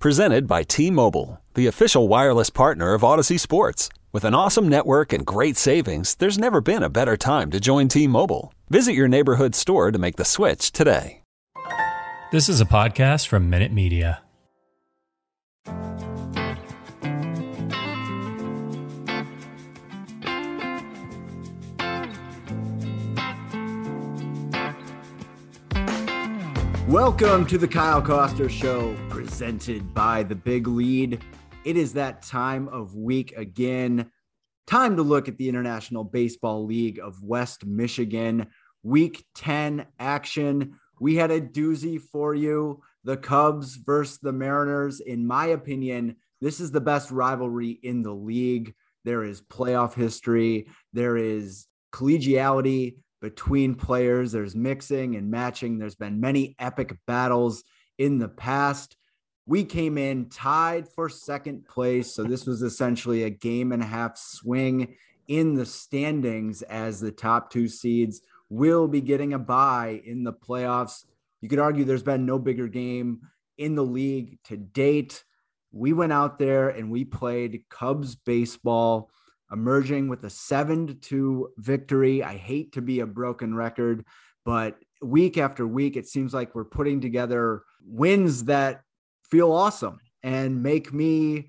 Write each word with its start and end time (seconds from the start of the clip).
Presented 0.00 0.46
by 0.46 0.62
T 0.62 0.90
Mobile, 0.90 1.42
the 1.52 1.66
official 1.66 2.08
wireless 2.08 2.48
partner 2.48 2.94
of 2.94 3.04
Odyssey 3.04 3.36
Sports. 3.36 3.90
With 4.12 4.24
an 4.24 4.34
awesome 4.34 4.66
network 4.66 5.12
and 5.12 5.26
great 5.26 5.58
savings, 5.58 6.14
there's 6.14 6.38
never 6.38 6.62
been 6.62 6.82
a 6.82 6.88
better 6.88 7.18
time 7.18 7.50
to 7.50 7.60
join 7.60 7.88
T 7.88 8.06
Mobile. 8.06 8.54
Visit 8.70 8.94
your 8.94 9.08
neighborhood 9.08 9.54
store 9.54 9.90
to 9.90 9.98
make 9.98 10.16
the 10.16 10.24
switch 10.24 10.72
today. 10.72 11.20
This 12.32 12.48
is 12.48 12.62
a 12.62 12.64
podcast 12.64 13.26
from 13.26 13.50
Minute 13.50 13.72
Media. 13.72 14.22
Welcome 26.88 27.46
to 27.46 27.58
the 27.58 27.68
Kyle 27.70 28.00
Koster 28.00 28.48
Show, 28.48 28.96
presented 29.40 29.94
by 29.94 30.22
the 30.22 30.34
Big 30.34 30.66
Lead. 30.66 31.24
It 31.64 31.78
is 31.78 31.94
that 31.94 32.20
time 32.20 32.68
of 32.68 32.94
week 32.94 33.32
again. 33.38 34.10
Time 34.66 34.96
to 34.96 35.02
look 35.02 35.28
at 35.28 35.38
the 35.38 35.48
International 35.48 36.04
Baseball 36.04 36.66
League 36.66 37.00
of 37.02 37.22
West 37.22 37.64
Michigan. 37.64 38.48
Week 38.82 39.24
10 39.36 39.86
action. 39.98 40.78
We 41.00 41.16
had 41.16 41.30
a 41.30 41.40
doozy 41.40 41.98
for 41.98 42.34
you. 42.34 42.82
The 43.04 43.16
Cubs 43.16 43.76
versus 43.76 44.18
the 44.18 44.30
Mariners. 44.30 45.00
In 45.00 45.26
my 45.26 45.46
opinion, 45.46 46.16
this 46.42 46.60
is 46.60 46.70
the 46.70 46.82
best 46.82 47.10
rivalry 47.10 47.70
in 47.82 48.02
the 48.02 48.12
league. 48.12 48.74
There 49.06 49.24
is 49.24 49.40
playoff 49.40 49.94
history, 49.94 50.68
there 50.92 51.16
is 51.16 51.66
collegiality, 51.94 52.96
between 53.22 53.74
players. 53.74 54.32
There's 54.32 54.54
mixing 54.54 55.16
and 55.16 55.30
matching. 55.30 55.78
There's 55.78 55.94
been 55.94 56.20
many 56.20 56.56
epic 56.58 56.94
battles 57.06 57.64
in 57.96 58.18
the 58.18 58.28
past. 58.28 58.96
We 59.50 59.64
came 59.64 59.98
in 59.98 60.28
tied 60.28 60.86
for 60.86 61.08
second 61.08 61.66
place. 61.66 62.14
So 62.14 62.22
this 62.22 62.46
was 62.46 62.62
essentially 62.62 63.24
a 63.24 63.30
game 63.30 63.72
and 63.72 63.82
a 63.82 63.86
half 63.86 64.16
swing 64.16 64.94
in 65.26 65.56
the 65.56 65.66
standings 65.66 66.62
as 66.62 67.00
the 67.00 67.10
top 67.10 67.50
two 67.50 67.66
seeds 67.66 68.20
will 68.48 68.86
be 68.86 69.00
getting 69.00 69.32
a 69.32 69.40
bye 69.40 70.02
in 70.04 70.22
the 70.22 70.32
playoffs. 70.32 71.04
You 71.40 71.48
could 71.48 71.58
argue 71.58 71.84
there's 71.84 72.04
been 72.04 72.24
no 72.24 72.38
bigger 72.38 72.68
game 72.68 73.22
in 73.58 73.74
the 73.74 73.82
league 73.82 74.38
to 74.44 74.56
date. 74.56 75.24
We 75.72 75.94
went 75.94 76.12
out 76.12 76.38
there 76.38 76.68
and 76.68 76.88
we 76.88 77.04
played 77.04 77.64
Cubs 77.68 78.14
baseball 78.14 79.10
emerging 79.50 80.08
with 80.08 80.22
a 80.22 80.30
7 80.30 80.86
to 80.86 80.94
2 80.94 81.54
victory. 81.56 82.22
I 82.22 82.36
hate 82.36 82.74
to 82.74 82.82
be 82.82 83.00
a 83.00 83.06
broken 83.06 83.56
record, 83.56 84.04
but 84.44 84.76
week 85.02 85.38
after 85.38 85.66
week, 85.66 85.96
it 85.96 86.06
seems 86.06 86.32
like 86.32 86.54
we're 86.54 86.64
putting 86.64 87.00
together 87.00 87.64
wins 87.84 88.44
that 88.44 88.82
feel 89.30 89.52
awesome 89.52 89.98
and 90.22 90.62
make 90.62 90.92
me 90.92 91.48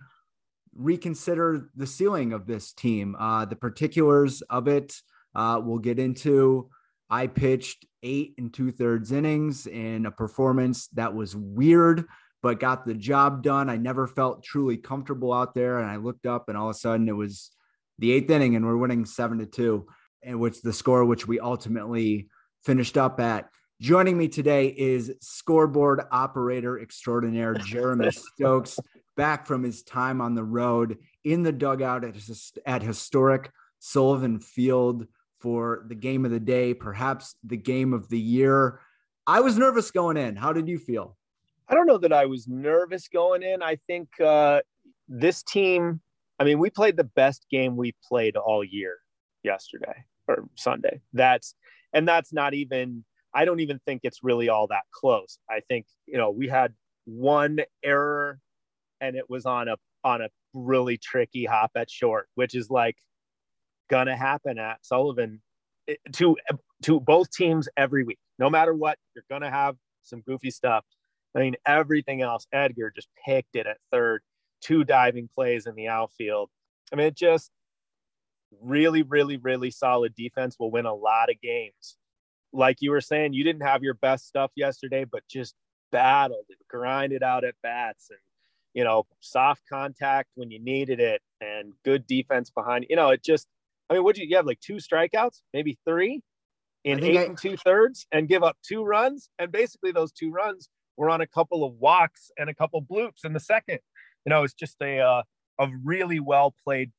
reconsider 0.74 1.70
the 1.76 1.88
ceiling 1.88 2.34
of 2.34 2.48
this 2.48 2.72
team. 2.74 3.16
Uh, 3.20 3.46
the 3.46 3.56
particulars 3.56 4.42
of 4.44 4.68
it 4.68 4.94
uh, 5.36 5.62
we'll 5.64 5.80
get 5.80 6.00
into. 6.00 6.70
I 7.10 7.28
pitched 7.28 7.86
eight 8.04 8.36
and 8.38 8.54
two 8.54 8.72
thirds 8.72 9.12
innings 9.12 9.68
in 9.68 10.06
a 10.06 10.12
performance 10.12 10.88
that 10.90 11.14
was 11.14 11.36
weird, 11.36 12.06
but 12.42 12.60
got 12.60 12.86
the 12.86 12.94
job 12.94 13.44
done. 13.44 13.70
I 13.70 13.78
never 13.78 14.08
felt 14.08 14.44
truly 14.44 14.78
comfortable 14.78 15.34
out 15.34 15.54
there. 15.54 15.80
And 15.80 15.90
I 15.90 15.98
looked 15.98 16.26
up, 16.26 16.48
and 16.48 16.58
all 16.58 16.70
of 16.70 16.76
a 16.76 16.80
sudden 16.80 17.08
it 17.08 17.16
was 17.16 17.52
the 18.00 18.12
eighth 18.12 18.30
inning 18.30 18.56
and 18.56 18.66
we're 18.66 18.78
winning 18.78 19.06
seven 19.06 19.40
to 19.40 19.46
two, 19.46 19.88
and 20.24 20.40
which 20.40 20.62
the 20.62 20.74
score 20.74 21.06
which 21.06 21.28
we 21.28 21.40
ultimately 21.40 22.30
finished 22.64 22.98
up 22.98 23.20
at. 23.20 23.50
Joining 23.82 24.16
me 24.16 24.28
today 24.28 24.68
is 24.68 25.12
scoreboard 25.22 26.02
operator 26.12 26.80
extraordinaire 26.80 27.56
Jeremy 27.56 28.12
Stokes, 28.36 28.80
back 29.18 29.48
from 29.48 29.64
his 29.64 29.82
time 29.82 30.22
on 30.22 30.36
the 30.36 30.44
road 30.44 31.00
in 31.24 31.42
the 31.42 31.52
dugout 31.52 32.04
at, 32.04 32.16
at 32.68 32.84
historic 32.84 33.52
Sullivan 33.80 34.40
Field 34.40 35.08
for 35.40 35.86
the 35.88 35.96
game 35.96 36.26
of 36.26 36.32
the 36.32 36.40
day, 36.40 36.76
perhaps 36.76 37.34
the 37.44 37.58
game 37.58 37.92
of 37.92 38.08
the 38.08 38.20
year. 38.20 38.82
I 39.26 39.40
was 39.40 39.58
nervous 39.58 39.90
going 39.90 40.16
in. 40.16 40.36
How 40.36 40.54
did 40.54 40.68
you 40.68 40.78
feel? 40.78 41.18
I 41.68 41.74
don't 41.74 41.88
know 41.88 41.98
that 41.98 42.14
I 42.14 42.28
was 42.28 42.48
nervous 42.48 43.08
going 43.08 43.42
in. 43.42 43.64
I 43.64 43.78
think 43.88 44.10
uh, 44.22 44.62
this 45.08 45.42
team 45.42 46.02
I 46.38 46.44
mean, 46.44 46.60
we 46.60 46.70
played 46.70 46.98
the 46.98 47.04
best 47.04 47.48
game 47.50 47.78
we 47.78 47.96
played 48.08 48.36
all 48.36 48.64
year 48.64 48.98
yesterday 49.44 50.06
or 50.28 50.48
Sunday. 50.56 51.02
That's 51.14 51.56
and 51.94 52.08
that's 52.08 52.32
not 52.32 52.54
even 52.54 53.06
I 53.34 53.46
don't 53.46 53.60
even 53.60 53.80
think 53.86 54.02
it's 54.04 54.24
really 54.24 54.50
all 54.50 54.68
that 54.68 54.84
close. 54.94 55.40
I 55.50 55.62
think, 55.68 55.86
you 56.06 56.18
know, 56.18 56.32
we 56.32 56.48
had 56.48 56.74
one 57.06 57.60
error 57.84 58.40
and 59.00 59.16
it 59.16 59.30
was 59.30 59.46
on 59.46 59.68
a 59.68 59.76
on 60.04 60.22
a 60.22 60.30
really 60.54 60.98
tricky 60.98 61.46
hop 61.46 61.72
at 61.76 61.90
short, 61.90 62.28
which 62.36 62.56
is 62.56 62.70
like 62.70 62.96
gonna 63.90 64.18
happen 64.18 64.58
at 64.58 64.78
Sullivan 64.86 65.42
eh, 65.88 65.96
to 66.14 66.38
to 66.84 67.00
both 67.00 67.32
teams 67.32 67.70
every 67.78 68.04
week. 68.04 68.20
No 68.40 68.50
matter 68.50 68.74
what, 68.74 68.98
you're 69.16 69.26
gonna 69.30 69.50
have 69.50 69.76
some 70.04 70.22
goofy 70.22 70.52
stuff. 70.52 70.86
I 71.36 71.40
mean, 71.40 71.56
everything 71.66 72.22
else, 72.22 72.46
Edgar 72.52 72.92
just 72.94 73.08
picked 73.26 73.56
it 73.56 73.68
at 73.68 73.78
third 73.92 74.22
two 74.62 74.84
diving 74.84 75.30
plays 75.34 75.66
in 75.66 75.76
the 75.76 75.88
outfield. 75.88 76.50
I 76.92 76.96
mean, 76.96 77.08
it 77.08 77.16
just 77.16 77.52
really, 78.62 79.02
really, 79.04 79.38
really 79.38 79.72
solid 79.72 80.14
defense 80.16 80.58
will 80.60 80.72
win 80.72 80.86
a 80.86 80.94
lot 80.94 81.30
of 81.30 81.40
games. 81.42 81.98
Like 82.54 82.78
you 82.80 82.92
were 82.92 83.02
saying, 83.02 83.34
you 83.34 83.44
didn't 83.44 83.64
have 83.64 83.84
your 83.84 83.94
best 83.94 84.28
stuff 84.28 84.52
yesterday, 84.56 85.06
but 85.06 85.24
just 85.30 85.56
battled 85.92 86.46
and 86.50 86.58
grinded 86.70 87.24
out 87.24 87.44
at 87.44 87.56
bats 87.64 88.08
and, 88.10 88.20
you 88.74 88.84
know, 88.84 89.06
soft 89.20 89.62
contact 89.70 90.30
when 90.36 90.52
you 90.52 90.60
needed 90.60 91.00
it 91.00 91.22
and 91.40 91.74
good 91.84 92.06
defense 92.08 92.50
behind, 92.50 92.86
you 92.90 92.96
know, 92.96 93.10
it 93.10 93.24
just, 93.24 93.48
I 93.90 93.96
mean, 93.96 94.04
what 94.04 94.18
you, 94.18 94.26
you 94.28 94.36
have 94.36 94.46
like 94.46 94.60
two 94.60 94.76
strikeouts, 94.76 95.42
maybe 95.54 95.78
three 95.86 96.22
in 96.84 97.04
eight 97.04 97.18
I... 97.18 97.24
and 97.24 97.38
two 97.38 97.58
thirds 97.58 98.06
and 98.12 98.28
give 98.28 98.44
up 98.44 98.58
two 98.68 98.84
runs. 98.84 99.30
And 99.40 99.52
basically 99.52 99.92
those 99.92 100.12
two 100.12 100.32
runs 100.32 100.70
were 100.98 101.10
on 101.10 101.22
a 101.22 101.28
couple 101.28 101.64
of 101.64 101.74
walks 101.76 102.32
and 102.38 102.50
a 102.50 102.54
couple 102.54 102.82
bloops 102.82 103.24
in 103.24 103.34
the 103.34 103.40
second 103.40 103.80
you 104.26 104.30
know, 104.30 104.44
it's 104.44 104.54
just 104.54 104.76
a 104.82 105.00
uh, 105.00 105.24
a 105.60 105.68
really 105.84 106.20
well 106.20 106.54
played 106.64 106.92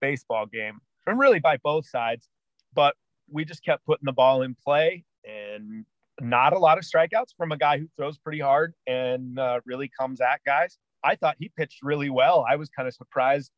baseball 0.00 0.46
game, 0.46 0.80
and 1.06 1.18
really 1.18 1.38
by 1.38 1.58
both 1.62 1.86
sides. 1.88 2.28
But 2.74 2.94
we 3.30 3.44
just 3.44 3.64
kept 3.64 3.84
putting 3.86 4.04
the 4.04 4.12
ball 4.12 4.42
in 4.42 4.54
play, 4.54 5.04
and 5.24 5.84
not 6.20 6.52
a 6.52 6.58
lot 6.58 6.78
of 6.78 6.84
strikeouts 6.84 7.34
from 7.36 7.52
a 7.52 7.56
guy 7.56 7.78
who 7.78 7.86
throws 7.96 8.18
pretty 8.18 8.40
hard 8.40 8.74
and 8.86 9.38
uh, 9.38 9.60
really 9.64 9.90
comes 9.98 10.20
at 10.20 10.40
guys. 10.44 10.78
I 11.04 11.14
thought 11.14 11.36
he 11.38 11.50
pitched 11.56 11.82
really 11.82 12.10
well. 12.10 12.44
I 12.48 12.56
was 12.56 12.68
kind 12.68 12.88
of 12.88 12.94
surprised, 12.94 13.52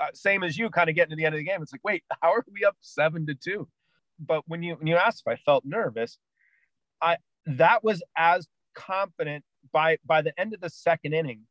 uh, 0.00 0.06
same 0.14 0.44
as 0.44 0.56
you, 0.56 0.70
kind 0.70 0.88
of 0.88 0.94
getting 0.94 1.10
to 1.10 1.16
the 1.16 1.24
end 1.24 1.34
of 1.34 1.38
the 1.38 1.44
game. 1.44 1.60
It's 1.62 1.72
like, 1.72 1.84
wait, 1.84 2.04
how 2.22 2.32
are 2.32 2.44
we 2.52 2.64
up 2.64 2.76
seven 2.80 3.26
to 3.26 3.34
two? 3.34 3.68
But 4.18 4.42
when 4.46 4.62
you 4.62 4.76
when 4.76 4.86
you 4.86 4.96
asked 4.96 5.24
if 5.26 5.32
I 5.32 5.36
felt 5.36 5.64
nervous, 5.64 6.18
I 7.02 7.18
that 7.46 7.84
was 7.84 8.02
as 8.16 8.46
confident 8.74 9.44
by 9.72 9.98
by 10.06 10.22
the 10.22 10.38
end 10.38 10.54
of 10.54 10.60
the 10.60 10.70
second 10.70 11.12
inning 11.12 11.42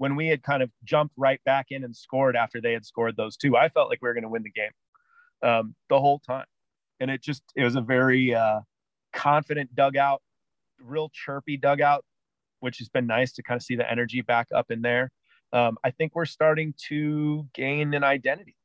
when 0.00 0.16
we 0.16 0.28
had 0.28 0.42
kind 0.42 0.62
of 0.62 0.70
jumped 0.82 1.12
right 1.18 1.44
back 1.44 1.66
in 1.68 1.84
and 1.84 1.94
scored 1.94 2.34
after 2.34 2.58
they 2.58 2.72
had 2.72 2.86
scored 2.86 3.18
those 3.18 3.36
two, 3.36 3.54
I 3.54 3.68
felt 3.68 3.90
like 3.90 3.98
we 4.00 4.08
were 4.08 4.14
going 4.14 4.24
to 4.24 4.30
win 4.30 4.42
the 4.42 4.50
game 4.50 4.70
um, 5.42 5.74
the 5.90 6.00
whole 6.00 6.20
time. 6.20 6.46
And 7.00 7.10
it 7.10 7.22
just, 7.22 7.42
it 7.56 7.64
was 7.64 7.76
a 7.76 7.80
very 7.80 8.34
uh, 8.34 8.60
confident 9.12 9.74
dugout, 9.74 10.22
real 10.80 11.10
chirpy 11.12 11.56
dugout, 11.56 12.04
which 12.60 12.78
has 12.78 12.88
been 12.88 13.06
nice 13.06 13.32
to 13.32 13.42
kind 13.42 13.56
of 13.56 13.62
see 13.62 13.74
the 13.74 13.90
energy 13.90 14.20
back 14.20 14.48
up 14.54 14.70
in 14.70 14.82
there. 14.82 15.10
Um, 15.52 15.78
I 15.82 15.90
think 15.90 16.14
we're 16.14 16.26
starting 16.26 16.74
to 16.88 17.46
gain 17.54 17.94
an 17.94 18.04
identity. 18.04 18.56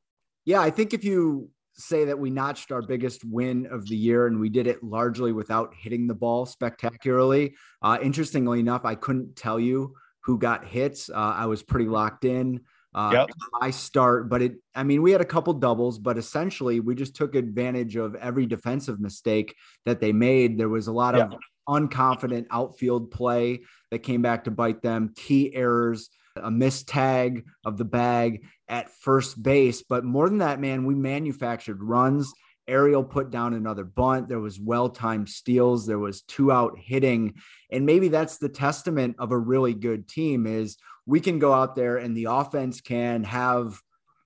Yeah, 0.45 0.61
I 0.61 0.69
think 0.69 0.93
if 0.93 1.03
you 1.03 1.49
say 1.77 2.05
that 2.05 2.17
we 2.17 2.29
notched 2.29 2.71
our 2.71 2.81
biggest 2.81 3.23
win 3.25 3.67
of 3.67 3.87
the 3.87 3.95
year 3.95 4.27
and 4.27 4.39
we 4.39 4.49
did 4.49 4.67
it 4.67 4.81
largely 4.83 5.31
without 5.31 5.73
hitting 5.77 6.07
the 6.07 6.13
ball 6.13 6.45
spectacularly. 6.45 7.55
Uh, 7.81 7.97
interestingly 8.01 8.59
enough, 8.59 8.85
I 8.85 8.95
couldn't 8.95 9.35
tell 9.35 9.59
you 9.59 9.93
who 10.21 10.37
got 10.37 10.65
hits. 10.65 11.09
Uh, 11.09 11.13
I 11.35 11.45
was 11.47 11.63
pretty 11.63 11.87
locked 11.87 12.25
in. 12.25 12.61
Uh, 12.95 13.11
yep. 13.11 13.29
I 13.61 13.71
start, 13.71 14.29
but 14.29 14.41
it, 14.41 14.53
I 14.73 14.83
mean, 14.83 15.01
we 15.01 15.11
had 15.11 15.19
a 15.19 15.25
couple 15.25 15.51
doubles, 15.53 15.99
but 15.99 16.17
essentially 16.17 16.79
we 16.79 16.95
just 16.95 17.13
took 17.13 17.35
advantage 17.35 17.97
of 17.97 18.15
every 18.15 18.45
defensive 18.45 19.01
mistake 19.01 19.53
that 19.85 19.99
they 19.99 20.13
made. 20.13 20.57
There 20.57 20.69
was 20.69 20.87
a 20.87 20.93
lot 20.93 21.13
of 21.13 21.33
unconfident 21.67 22.45
outfield 22.51 23.11
play 23.11 23.63
that 23.91 23.99
came 23.99 24.21
back 24.21 24.45
to 24.45 24.51
bite 24.51 24.81
them, 24.81 25.13
key 25.13 25.53
errors, 25.53 26.09
a 26.41 26.49
missed 26.49 26.87
tag 26.87 27.45
of 27.65 27.77
the 27.77 27.83
bag 27.83 28.45
at 28.69 28.89
first 28.89 29.43
base. 29.43 29.81
But 29.81 30.05
more 30.05 30.29
than 30.29 30.37
that, 30.37 30.61
man, 30.61 30.85
we 30.85 30.95
manufactured 30.95 31.83
runs. 31.83 32.31
Ariel 32.67 33.03
put 33.03 33.29
down 33.29 33.53
another 33.53 33.83
bunt. 33.83 34.27
There 34.27 34.39
was 34.39 34.59
well 34.59 34.89
timed 34.89 35.29
steals. 35.29 35.85
There 35.85 35.99
was 35.99 36.21
two 36.21 36.51
out 36.51 36.77
hitting. 36.79 37.35
And 37.71 37.85
maybe 37.85 38.07
that's 38.07 38.37
the 38.37 38.49
testament 38.49 39.15
of 39.19 39.31
a 39.31 39.37
really 39.37 39.73
good 39.73 40.07
team 40.07 40.47
is 40.47 40.77
we 41.05 41.19
can 41.19 41.39
go 41.39 41.53
out 41.53 41.75
there 41.75 41.97
and 41.97 42.15
the 42.15 42.25
offense 42.25 42.81
can 42.81 43.23
have 43.23 43.79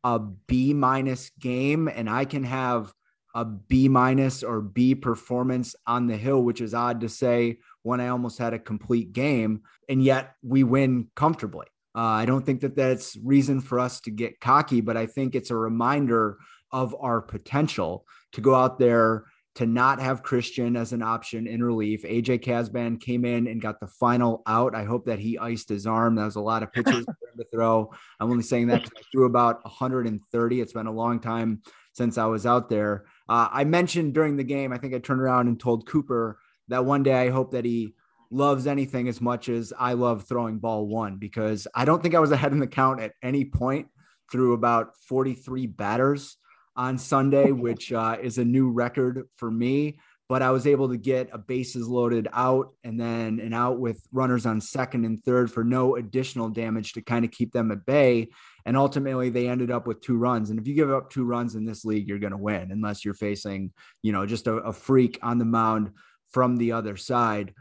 a 0.03 0.19
B 0.19 0.73
minus 0.73 1.31
game 1.39 1.87
and 1.87 2.09
I 2.09 2.25
can 2.25 2.43
have 2.43 2.93
a 3.35 3.45
B 3.45 3.87
minus 3.89 4.43
or 4.43 4.61
B 4.61 4.95
performance 4.95 5.75
on 5.85 6.07
the 6.07 6.17
hill, 6.17 6.41
which 6.41 6.61
is 6.61 6.73
odd 6.73 7.01
to 7.01 7.09
say 7.09 7.57
when 7.83 8.01
I 8.01 8.07
almost 8.07 8.37
had 8.37 8.53
a 8.53 8.59
complete 8.59 9.13
game. 9.13 9.61
And 9.87 10.03
yet 10.03 10.33
we 10.41 10.63
win 10.63 11.09
comfortably. 11.15 11.67
Uh, 11.95 12.01
I 12.01 12.25
don't 12.25 12.45
think 12.45 12.61
that 12.61 12.75
that's 12.75 13.17
reason 13.17 13.61
for 13.61 13.79
us 13.79 13.99
to 14.01 14.11
get 14.11 14.39
cocky, 14.39 14.81
but 14.81 14.95
I 14.95 15.05
think 15.05 15.35
it's 15.35 15.51
a 15.51 15.55
reminder 15.55 16.37
of 16.71 16.95
our 16.99 17.21
potential 17.21 18.05
to 18.33 18.41
go 18.41 18.55
out 18.55 18.79
there 18.79 19.25
to 19.55 19.65
not 19.65 19.99
have 19.99 20.23
Christian 20.23 20.77
as 20.77 20.93
an 20.93 21.01
option 21.01 21.47
in 21.47 21.61
relief. 21.61 22.03
AJ 22.03 22.43
Casban 22.43 22.99
came 22.99 23.25
in 23.25 23.47
and 23.47 23.61
got 23.61 23.79
the 23.79 23.87
final 23.87 24.41
out. 24.47 24.73
I 24.73 24.85
hope 24.85 25.05
that 25.07 25.19
he 25.19 25.37
iced 25.37 25.67
his 25.67 25.85
arm. 25.85 26.15
That 26.15 26.25
was 26.25 26.37
a 26.37 26.41
lot 26.41 26.63
of 26.63 26.71
pitches 26.71 27.03
for 27.03 27.27
him 27.27 27.37
to 27.37 27.45
throw. 27.51 27.91
I'm 28.19 28.31
only 28.31 28.43
saying 28.43 28.67
that 28.67 28.83
because 28.83 28.97
I 28.97 29.01
threw 29.11 29.25
about 29.25 29.63
130. 29.65 30.61
It's 30.61 30.73
been 30.73 30.87
a 30.87 30.91
long 30.91 31.19
time 31.19 31.61
since 31.93 32.17
I 32.17 32.25
was 32.27 32.45
out 32.45 32.69
there. 32.69 33.05
Uh, 33.27 33.49
I 33.51 33.65
mentioned 33.65 34.13
during 34.13 34.37
the 34.37 34.43
game, 34.43 34.71
I 34.71 34.77
think 34.77 34.93
I 34.93 34.99
turned 34.99 35.21
around 35.21 35.47
and 35.47 35.59
told 35.59 35.87
Cooper 35.87 36.39
that 36.69 36.85
one 36.85 37.03
day 37.03 37.27
I 37.27 37.29
hope 37.29 37.51
that 37.51 37.65
he 37.65 37.95
loves 38.31 38.67
anything 38.67 39.07
as 39.07 39.19
much 39.19 39.49
as 39.49 39.73
I 39.77 39.93
love 39.93 40.23
throwing 40.23 40.59
ball 40.59 40.87
one 40.87 41.17
because 41.17 41.67
I 41.75 41.83
don't 41.83 42.01
think 42.01 42.15
I 42.15 42.19
was 42.19 42.31
ahead 42.31 42.51
in 42.51 42.59
the 42.59 42.67
count 42.67 43.01
at 43.01 43.13
any 43.23 43.43
point 43.43 43.87
through 44.31 44.53
about 44.53 44.95
43 45.07 45.65
batters 45.67 46.37
on 46.79 46.97
Sunday, 46.97 47.51
which 47.51 47.91
uh, 47.91 48.15
is 48.21 48.37
a 48.37 48.45
new 48.45 48.71
record 48.71 49.27
for 49.35 49.51
me. 49.51 49.99
But 50.29 50.41
I 50.41 50.51
was 50.51 50.65
able 50.65 50.87
to 50.89 50.97
get 50.97 51.29
a 51.33 51.37
bases 51.37 51.89
loaded 51.89 52.29
out 52.31 52.71
and 52.85 52.97
then 52.97 53.41
an 53.41 53.53
out 53.53 53.79
with 53.79 54.01
runners 54.13 54.45
on 54.45 54.61
second 54.61 55.03
and 55.03 55.21
third 55.21 55.51
for 55.51 55.65
no 55.65 55.97
additional 55.97 56.49
damage 56.49 56.93
to 56.93 57.01
kind 57.01 57.25
of 57.25 57.31
keep 57.31 57.51
them 57.51 57.71
at 57.71 57.85
bay. 57.85 58.29
And 58.65 58.77
ultimately, 58.77 59.29
they 59.29 59.49
ended 59.49 59.71
up 59.71 59.87
with 59.87 59.99
two 59.99 60.17
runs. 60.17 60.51
And 60.51 60.59
if 60.59 60.67
you 60.67 60.73
give 60.73 60.89
up 60.89 61.09
two 61.09 61.25
runs 61.25 61.55
in 61.55 61.65
this 61.65 61.83
league, 61.83 62.07
you're 62.07 62.17
going 62.17 62.31
to 62.31 62.37
win 62.37 62.71
unless 62.71 63.03
you're 63.03 63.13
facing, 63.13 63.73
you 64.01 64.13
know, 64.13 64.25
just 64.25 64.47
a, 64.47 64.53
a 64.53 64.71
freak 64.71 65.19
on 65.21 65.37
the 65.37 65.45
mound 65.45 65.91
from 66.31 66.55
the 66.55 66.71
other 66.71 66.95
side. 66.95 67.53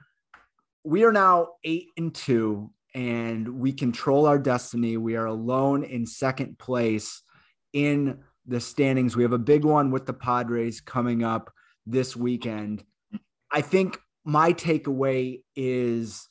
We 0.84 1.02
are 1.04 1.12
now 1.12 1.48
eight 1.64 1.88
and 1.96 2.14
two, 2.14 2.70
and 2.94 3.48
we 3.48 3.72
control 3.72 4.26
our 4.26 4.38
destiny. 4.38 4.96
We 4.96 5.16
are 5.16 5.26
alone 5.26 5.82
in 5.82 6.06
second 6.06 6.58
place 6.58 7.22
in 7.72 8.20
the 8.48 8.60
standings. 8.60 9.16
We 9.16 9.22
have 9.22 9.32
a 9.32 9.38
big 9.38 9.64
one 9.64 9.90
with 9.90 10.06
the 10.06 10.12
Padres 10.12 10.80
coming 10.80 11.22
up 11.22 11.52
this 11.86 12.16
weekend. 12.16 12.82
I 13.52 13.60
think 13.60 13.98
my 14.24 14.52
takeaway 14.52 15.42
is 15.54 16.28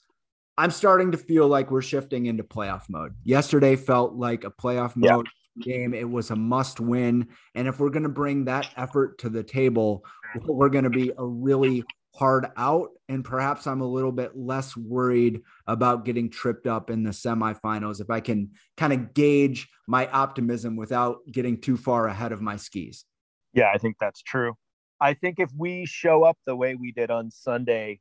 I'm 0.58 0.72
starting 0.72 1.12
to 1.12 1.18
feel 1.18 1.48
like 1.48 1.70
we're 1.70 1.82
shifting 1.82 2.26
into 2.26 2.44
playoff 2.44 2.90
mode. 2.90 3.14
Yesterday 3.24 3.76
felt 3.76 4.14
like 4.14 4.44
a 4.44 4.52
playoff 4.52 4.96
mode 4.96 5.28
game. 5.62 5.94
It 5.94 6.10
was 6.10 6.32
a 6.32 6.36
must 6.36 6.80
win. 6.80 7.28
And 7.56 7.68
if 7.68 7.80
we're 7.80 7.90
going 7.90 8.04
to 8.04 8.10
bring 8.10 8.46
that 8.46 8.70
effort 8.76 9.20
to 9.20 9.30
the 9.30 9.44
table, 9.44 10.04
we're 10.46 10.70
going 10.70 10.84
to 10.84 10.90
be 10.90 11.12
a 11.18 11.26
really 11.26 11.84
hard 12.18 12.48
out. 12.58 12.90
And 13.10 13.24
perhaps 13.24 13.68
I'm 13.68 13.82
a 13.82 13.88
little 13.88 14.12
bit 14.12 14.36
less 14.36 14.76
worried 14.76 15.42
about 15.68 16.04
getting 16.04 16.30
tripped 16.30 16.66
up 16.66 16.90
in 16.90 17.04
the 17.04 17.12
semifinals 17.12 18.02
if 18.02 18.10
I 18.10 18.20
can 18.20 18.52
kind 18.76 18.92
of 18.92 19.14
gauge 19.14 19.70
my 19.88 20.08
optimism 20.08 20.76
without 20.76 21.20
getting 21.32 21.62
too 21.62 21.78
far 21.78 22.08
ahead 22.08 22.32
of 22.32 22.42
my 22.42 22.58
skis. 22.58 23.06
Yeah, 23.54 23.72
I 23.74 23.78
think 23.78 23.98
that's 24.00 24.22
true. 24.22 24.56
I 25.00 25.14
think 25.14 25.40
if 25.40 25.52
we 25.56 25.86
show 25.86 26.24
up 26.24 26.38
the 26.46 26.56
way 26.56 26.76
we 26.76 26.92
did 26.92 27.12
on 27.12 27.30
Sunday, 27.30 28.00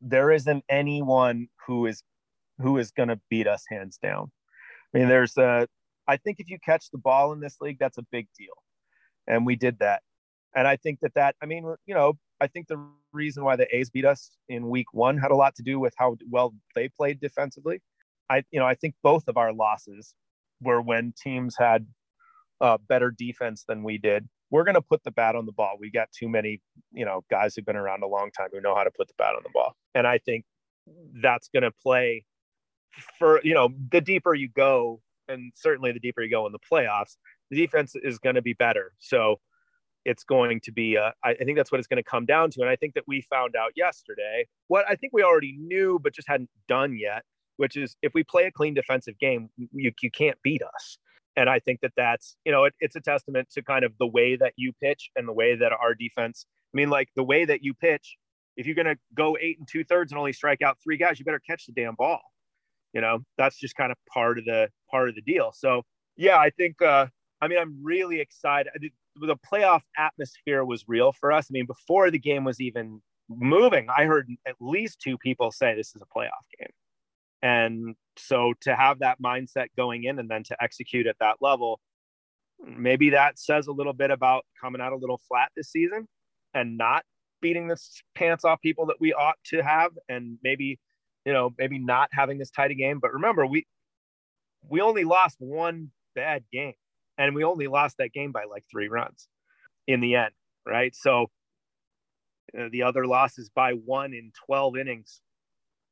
there 0.00 0.32
isn't 0.32 0.64
anyone 0.68 1.48
who 1.66 1.86
is 1.86 2.02
who 2.58 2.78
is 2.78 2.90
going 2.90 3.08
to 3.08 3.20
beat 3.30 3.46
us 3.46 3.62
hands 3.70 3.98
down. 4.02 4.30
I 4.92 4.98
mean, 4.98 5.08
there's 5.08 5.36
a 5.36 5.68
I 6.08 6.16
think 6.16 6.40
if 6.40 6.50
you 6.50 6.58
catch 6.64 6.90
the 6.90 6.98
ball 6.98 7.32
in 7.32 7.40
this 7.40 7.56
league, 7.60 7.78
that's 7.78 7.98
a 7.98 8.06
big 8.10 8.26
deal. 8.36 8.54
And 9.28 9.46
we 9.46 9.54
did 9.54 9.78
that. 9.78 10.02
And 10.54 10.66
I 10.66 10.76
think 10.76 10.98
that 11.00 11.14
that 11.14 11.36
I 11.40 11.46
mean, 11.46 11.64
you 11.86 11.94
know, 11.94 12.18
I 12.42 12.48
think 12.48 12.66
the 12.66 12.84
reason 13.12 13.44
why 13.44 13.54
the 13.54 13.68
A's 13.74 13.88
beat 13.88 14.04
us 14.04 14.32
in 14.48 14.68
week 14.68 14.92
one 14.92 15.16
had 15.16 15.30
a 15.30 15.36
lot 15.36 15.54
to 15.54 15.62
do 15.62 15.78
with 15.78 15.94
how 15.96 16.16
well 16.28 16.54
they 16.74 16.88
played 16.88 17.20
defensively. 17.20 17.80
I, 18.28 18.42
you 18.50 18.58
know, 18.58 18.66
I 18.66 18.74
think 18.74 18.96
both 19.00 19.28
of 19.28 19.36
our 19.36 19.52
losses 19.52 20.14
were 20.60 20.82
when 20.82 21.14
teams 21.16 21.54
had 21.56 21.86
uh, 22.60 22.78
better 22.88 23.12
defense 23.12 23.62
than 23.68 23.84
we 23.84 23.96
did. 23.96 24.28
We're 24.50 24.64
going 24.64 24.74
to 24.74 24.82
put 24.82 25.04
the 25.04 25.12
bat 25.12 25.36
on 25.36 25.46
the 25.46 25.52
ball. 25.52 25.76
We 25.78 25.92
got 25.92 26.08
too 26.10 26.28
many, 26.28 26.60
you 26.92 27.04
know, 27.04 27.24
guys 27.30 27.54
who've 27.54 27.64
been 27.64 27.76
around 27.76 28.02
a 28.02 28.08
long 28.08 28.32
time 28.36 28.48
who 28.52 28.60
know 28.60 28.74
how 28.74 28.82
to 28.82 28.90
put 28.90 29.06
the 29.06 29.14
bat 29.16 29.36
on 29.36 29.42
the 29.44 29.50
ball. 29.54 29.76
And 29.94 30.04
I 30.04 30.18
think 30.18 30.44
that's 31.22 31.48
going 31.48 31.62
to 31.62 31.70
play 31.70 32.24
for, 33.20 33.40
you 33.44 33.54
know, 33.54 33.68
the 33.92 34.00
deeper 34.00 34.34
you 34.34 34.48
go, 34.48 35.00
and 35.28 35.52
certainly 35.54 35.92
the 35.92 36.00
deeper 36.00 36.22
you 36.22 36.30
go 36.30 36.46
in 36.46 36.52
the 36.52 36.58
playoffs, 36.58 37.16
the 37.50 37.56
defense 37.56 37.94
is 37.94 38.18
going 38.18 38.34
to 38.34 38.42
be 38.42 38.54
better. 38.54 38.92
So 38.98 39.38
it's 40.04 40.24
going 40.24 40.60
to 40.64 40.72
be 40.72 40.96
uh, 40.96 41.10
I, 41.24 41.34
think 41.34 41.56
that's 41.56 41.70
what 41.70 41.78
it's 41.78 41.86
going 41.86 42.02
to 42.02 42.08
come 42.08 42.26
down 42.26 42.50
to 42.50 42.60
and 42.60 42.70
i 42.70 42.76
think 42.76 42.94
that 42.94 43.04
we 43.06 43.20
found 43.22 43.54
out 43.56 43.72
yesterday 43.76 44.46
what 44.68 44.84
i 44.88 44.94
think 44.96 45.12
we 45.12 45.22
already 45.22 45.56
knew 45.58 45.98
but 46.02 46.14
just 46.14 46.28
hadn't 46.28 46.50
done 46.68 46.96
yet 46.96 47.22
which 47.56 47.76
is 47.76 47.96
if 48.02 48.12
we 48.14 48.24
play 48.24 48.44
a 48.44 48.50
clean 48.50 48.74
defensive 48.74 49.18
game 49.18 49.48
you, 49.56 49.92
you 50.00 50.10
can't 50.10 50.38
beat 50.42 50.62
us. 50.62 50.98
And 51.36 51.48
i 51.48 51.58
think 51.58 51.80
that 51.80 51.92
that's 51.96 52.36
you 52.44 52.52
know 52.52 52.64
it, 52.64 52.74
it's 52.80 52.96
a 52.96 53.00
testament 53.00 53.48
to 53.52 53.62
kind 53.62 53.84
of 53.84 53.92
the 53.98 54.06
way 54.06 54.36
that 54.36 54.52
you 54.56 54.72
pitch 54.82 55.10
and 55.16 55.26
the 55.26 55.32
way 55.32 55.56
that 55.56 55.72
our 55.72 55.94
defense 55.94 56.46
i 56.74 56.76
mean 56.76 56.90
like 56.90 57.08
the 57.16 57.24
way 57.24 57.44
that 57.44 57.62
you 57.62 57.74
pitch 57.74 58.16
if 58.56 58.66
you're 58.66 58.74
going 58.74 58.86
to 58.86 58.98
go 59.14 59.36
eight 59.40 59.58
and 59.58 59.66
two 59.66 59.82
thirds 59.82 60.12
and 60.12 60.18
only 60.18 60.32
strike 60.32 60.60
out 60.60 60.76
three 60.84 60.98
guys 60.98 61.18
you 61.18 61.24
better 61.24 61.40
catch 61.48 61.64
the 61.66 61.72
damn 61.72 61.94
ball. 61.94 62.20
You 62.92 63.00
know 63.00 63.20
that's 63.38 63.58
just 63.58 63.74
kind 63.76 63.90
of 63.90 63.96
part 64.12 64.38
of 64.38 64.44
the 64.44 64.68
part 64.90 65.08
of 65.08 65.14
the 65.14 65.22
deal. 65.22 65.52
So 65.54 65.82
yeah 66.16 66.36
i 66.36 66.50
think 66.50 66.82
uh 66.82 67.06
I 67.42 67.48
mean, 67.48 67.58
I'm 67.58 67.76
really 67.82 68.20
excited 68.20 68.70
the 69.16 69.36
playoff 69.36 69.82
atmosphere 69.98 70.64
was 70.64 70.84
real 70.88 71.12
for 71.12 71.32
us. 71.32 71.46
I 71.50 71.52
mean, 71.52 71.66
before 71.66 72.10
the 72.10 72.18
game 72.18 72.44
was 72.44 72.60
even 72.60 73.02
moving, 73.28 73.88
I 73.94 74.04
heard 74.04 74.28
at 74.46 74.56
least 74.60 75.00
two 75.00 75.18
people 75.18 75.50
say 75.50 75.74
this 75.74 75.94
is 75.94 76.02
a 76.02 76.18
playoff 76.18 76.46
game. 76.58 76.70
And 77.42 77.96
so 78.16 78.54
to 78.62 78.74
have 78.74 79.00
that 79.00 79.20
mindset 79.20 79.66
going 79.76 80.04
in 80.04 80.18
and 80.18 80.30
then 80.30 80.44
to 80.44 80.62
execute 80.62 81.06
at 81.06 81.16
that 81.20 81.36
level, 81.40 81.80
maybe 82.64 83.10
that 83.10 83.38
says 83.38 83.66
a 83.66 83.72
little 83.72 83.92
bit 83.92 84.10
about 84.10 84.44
coming 84.60 84.80
out 84.80 84.92
a 84.92 84.96
little 84.96 85.20
flat 85.28 85.50
this 85.56 85.70
season 85.70 86.06
and 86.54 86.76
not 86.76 87.04
beating 87.40 87.66
the 87.66 87.76
pants 88.14 88.44
off 88.44 88.60
people 88.60 88.86
that 88.86 88.96
we 89.00 89.12
ought 89.12 89.36
to 89.44 89.60
have 89.62 89.90
and 90.08 90.38
maybe 90.44 90.78
you 91.26 91.32
know 91.32 91.50
maybe 91.58 91.78
not 91.78 92.08
having 92.12 92.38
this 92.38 92.50
tight 92.50 92.70
a 92.70 92.74
game 92.74 93.00
but 93.00 93.12
remember 93.12 93.44
we 93.44 93.66
we 94.68 94.80
only 94.80 95.02
lost 95.02 95.36
one 95.40 95.90
bad 96.14 96.44
game 96.52 96.74
and 97.18 97.34
we 97.34 97.44
only 97.44 97.66
lost 97.66 97.98
that 97.98 98.12
game 98.12 98.32
by 98.32 98.44
like 98.44 98.64
three 98.70 98.88
runs 98.88 99.28
in 99.86 100.00
the 100.00 100.16
end, 100.16 100.32
right? 100.66 100.94
So 100.94 101.30
uh, 102.58 102.68
the 102.70 102.82
other 102.82 103.06
losses 103.06 103.50
by 103.54 103.72
one 103.72 104.12
in 104.12 104.32
12 104.46 104.76
innings. 104.76 105.20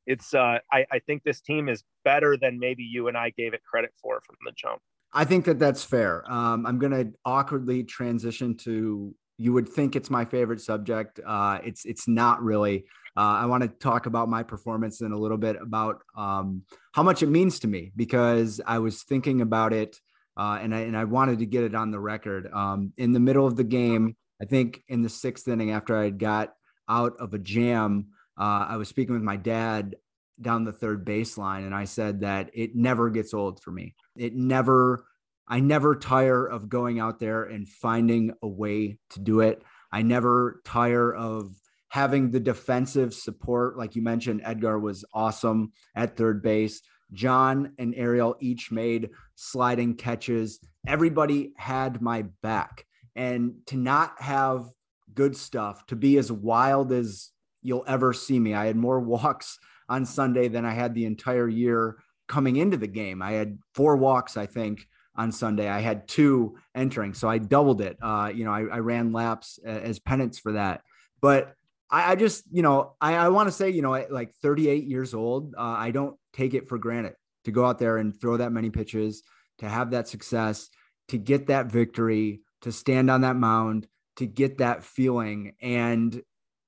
It's 0.07 0.33
uh, 0.33 0.59
I, 0.71 0.85
I 0.91 0.99
think 0.99 1.23
this 1.23 1.41
team 1.41 1.69
is 1.69 1.83
better 2.03 2.35
than 2.37 2.59
maybe 2.59 2.83
you 2.83 3.07
and 3.07 3.17
I 3.17 3.29
gave 3.29 3.53
it 3.53 3.61
credit 3.63 3.91
for 4.01 4.21
from 4.25 4.35
the 4.45 4.51
jump. 4.55 4.81
I 5.13 5.25
think 5.25 5.45
that 5.45 5.59
that's 5.59 5.83
fair. 5.83 6.23
Um, 6.31 6.65
I'm 6.65 6.79
going 6.79 6.93
to 6.93 7.13
awkwardly 7.25 7.83
transition 7.83 8.55
to. 8.57 9.13
You 9.37 9.53
would 9.53 9.67
think 9.67 9.95
it's 9.95 10.09
my 10.09 10.25
favorite 10.25 10.61
subject. 10.61 11.19
Uh, 11.25 11.59
it's 11.63 11.85
it's 11.85 12.07
not 12.07 12.41
really. 12.43 12.85
Uh, 13.17 13.41
I 13.41 13.45
want 13.45 13.63
to 13.63 13.69
talk 13.69 14.05
about 14.05 14.29
my 14.29 14.43
performance 14.43 15.01
and 15.01 15.13
a 15.13 15.17
little 15.17 15.37
bit 15.37 15.57
about 15.61 16.01
um, 16.15 16.63
how 16.93 17.03
much 17.03 17.23
it 17.23 17.27
means 17.27 17.59
to 17.59 17.67
me 17.67 17.91
because 17.95 18.61
I 18.65 18.79
was 18.79 19.03
thinking 19.03 19.41
about 19.41 19.73
it 19.73 19.99
uh, 20.41 20.57
and 20.59 20.73
I 20.73 20.79
and 20.79 20.97
I 20.97 21.03
wanted 21.03 21.37
to 21.39 21.45
get 21.45 21.63
it 21.63 21.75
on 21.75 21.91
the 21.91 21.99
record. 21.99 22.51
Um, 22.51 22.93
in 22.97 23.11
the 23.11 23.19
middle 23.19 23.45
of 23.45 23.55
the 23.55 23.63
game, 23.63 24.15
I 24.41 24.45
think 24.45 24.81
in 24.87 25.03
the 25.03 25.09
sixth 25.09 25.47
inning, 25.47 25.69
after 25.69 25.95
I 25.95 26.05
had 26.05 26.17
got 26.17 26.53
out 26.89 27.13
of 27.19 27.35
a 27.35 27.37
jam, 27.37 28.07
uh, 28.39 28.65
I 28.69 28.77
was 28.77 28.89
speaking 28.89 29.13
with 29.13 29.21
my 29.21 29.35
dad 29.35 29.97
down 30.41 30.63
the 30.63 30.73
third 30.73 31.05
baseline, 31.05 31.67
and 31.67 31.75
I 31.75 31.83
said 31.83 32.21
that 32.21 32.49
it 32.55 32.75
never 32.75 33.11
gets 33.11 33.35
old 33.35 33.61
for 33.61 33.69
me. 33.69 33.93
It 34.17 34.35
never. 34.35 35.05
I 35.47 35.59
never 35.59 35.95
tire 35.95 36.45
of 36.47 36.69
going 36.69 36.99
out 36.99 37.19
there 37.19 37.43
and 37.43 37.67
finding 37.67 38.33
a 38.41 38.47
way 38.47 38.97
to 39.11 39.19
do 39.19 39.41
it. 39.41 39.61
I 39.91 40.01
never 40.01 40.61
tire 40.65 41.13
of 41.13 41.53
having 41.89 42.31
the 42.31 42.39
defensive 42.39 43.13
support. 43.13 43.77
Like 43.77 43.95
you 43.95 44.01
mentioned, 44.01 44.41
Edgar 44.43 44.79
was 44.79 45.05
awesome 45.13 45.73
at 45.93 46.15
third 46.15 46.41
base. 46.41 46.81
John 47.13 47.73
and 47.77 47.93
Ariel 47.95 48.35
each 48.39 48.71
made 48.71 49.09
sliding 49.35 49.95
catches. 49.95 50.59
Everybody 50.87 51.53
had 51.57 52.01
my 52.01 52.23
back. 52.41 52.85
And 53.15 53.55
to 53.67 53.77
not 53.77 54.21
have 54.21 54.67
good 55.13 55.35
stuff, 55.35 55.85
to 55.87 55.95
be 55.95 56.17
as 56.17 56.31
wild 56.31 56.91
as 56.91 57.31
you'll 57.61 57.83
ever 57.87 58.13
see 58.13 58.39
me, 58.39 58.53
I 58.53 58.65
had 58.65 58.75
more 58.75 58.99
walks 59.15 59.59
on 59.89 60.05
Sunday 60.05 60.47
than 60.47 60.65
I 60.65 60.71
had 60.71 60.93
the 60.93 61.05
entire 61.05 61.47
year 61.47 61.97
coming 62.27 62.55
into 62.55 62.77
the 62.77 62.87
game. 62.87 63.21
I 63.21 63.33
had 63.33 63.59
four 63.75 63.97
walks, 63.97 64.37
I 64.37 64.45
think, 64.45 64.87
on 65.15 65.33
Sunday. 65.33 65.67
I 65.67 65.81
had 65.81 66.07
two 66.07 66.57
entering, 66.73 67.13
so 67.13 67.27
I 67.27 67.37
doubled 67.37 67.81
it. 67.81 67.97
Uh, 68.01 68.31
you 68.33 68.45
know, 68.45 68.51
I, 68.51 68.61
I 68.61 68.79
ran 68.79 69.11
laps 69.11 69.59
as 69.65 69.99
penance 69.99 70.39
for 70.39 70.53
that. 70.53 70.81
But 71.21 71.53
I, 71.89 72.13
I 72.13 72.15
just, 72.15 72.45
you 72.49 72.61
know, 72.61 72.95
I, 73.01 73.15
I 73.15 73.29
want 73.29 73.47
to 73.47 73.51
say, 73.51 73.69
you 73.69 73.81
know, 73.81 73.91
like 74.09 74.33
38 74.41 74.85
years 74.85 75.13
old, 75.13 75.53
uh, 75.57 75.61
I 75.61 75.91
don't 75.91 76.15
take 76.33 76.53
it 76.53 76.67
for 76.67 76.77
granted 76.77 77.13
to 77.45 77.51
go 77.51 77.65
out 77.65 77.79
there 77.79 77.97
and 77.97 78.19
throw 78.19 78.37
that 78.37 78.51
many 78.51 78.69
pitches, 78.69 79.23
to 79.59 79.67
have 79.67 79.91
that 79.91 80.07
success, 80.07 80.69
to 81.07 81.17
get 81.17 81.47
that 81.47 81.67
victory, 81.67 82.41
to 82.61 82.71
stand 82.71 83.09
on 83.09 83.21
that 83.21 83.35
mound, 83.35 83.87
to 84.17 84.25
get 84.25 84.59
that 84.59 84.83
feeling. 84.83 85.55
And 85.61 86.21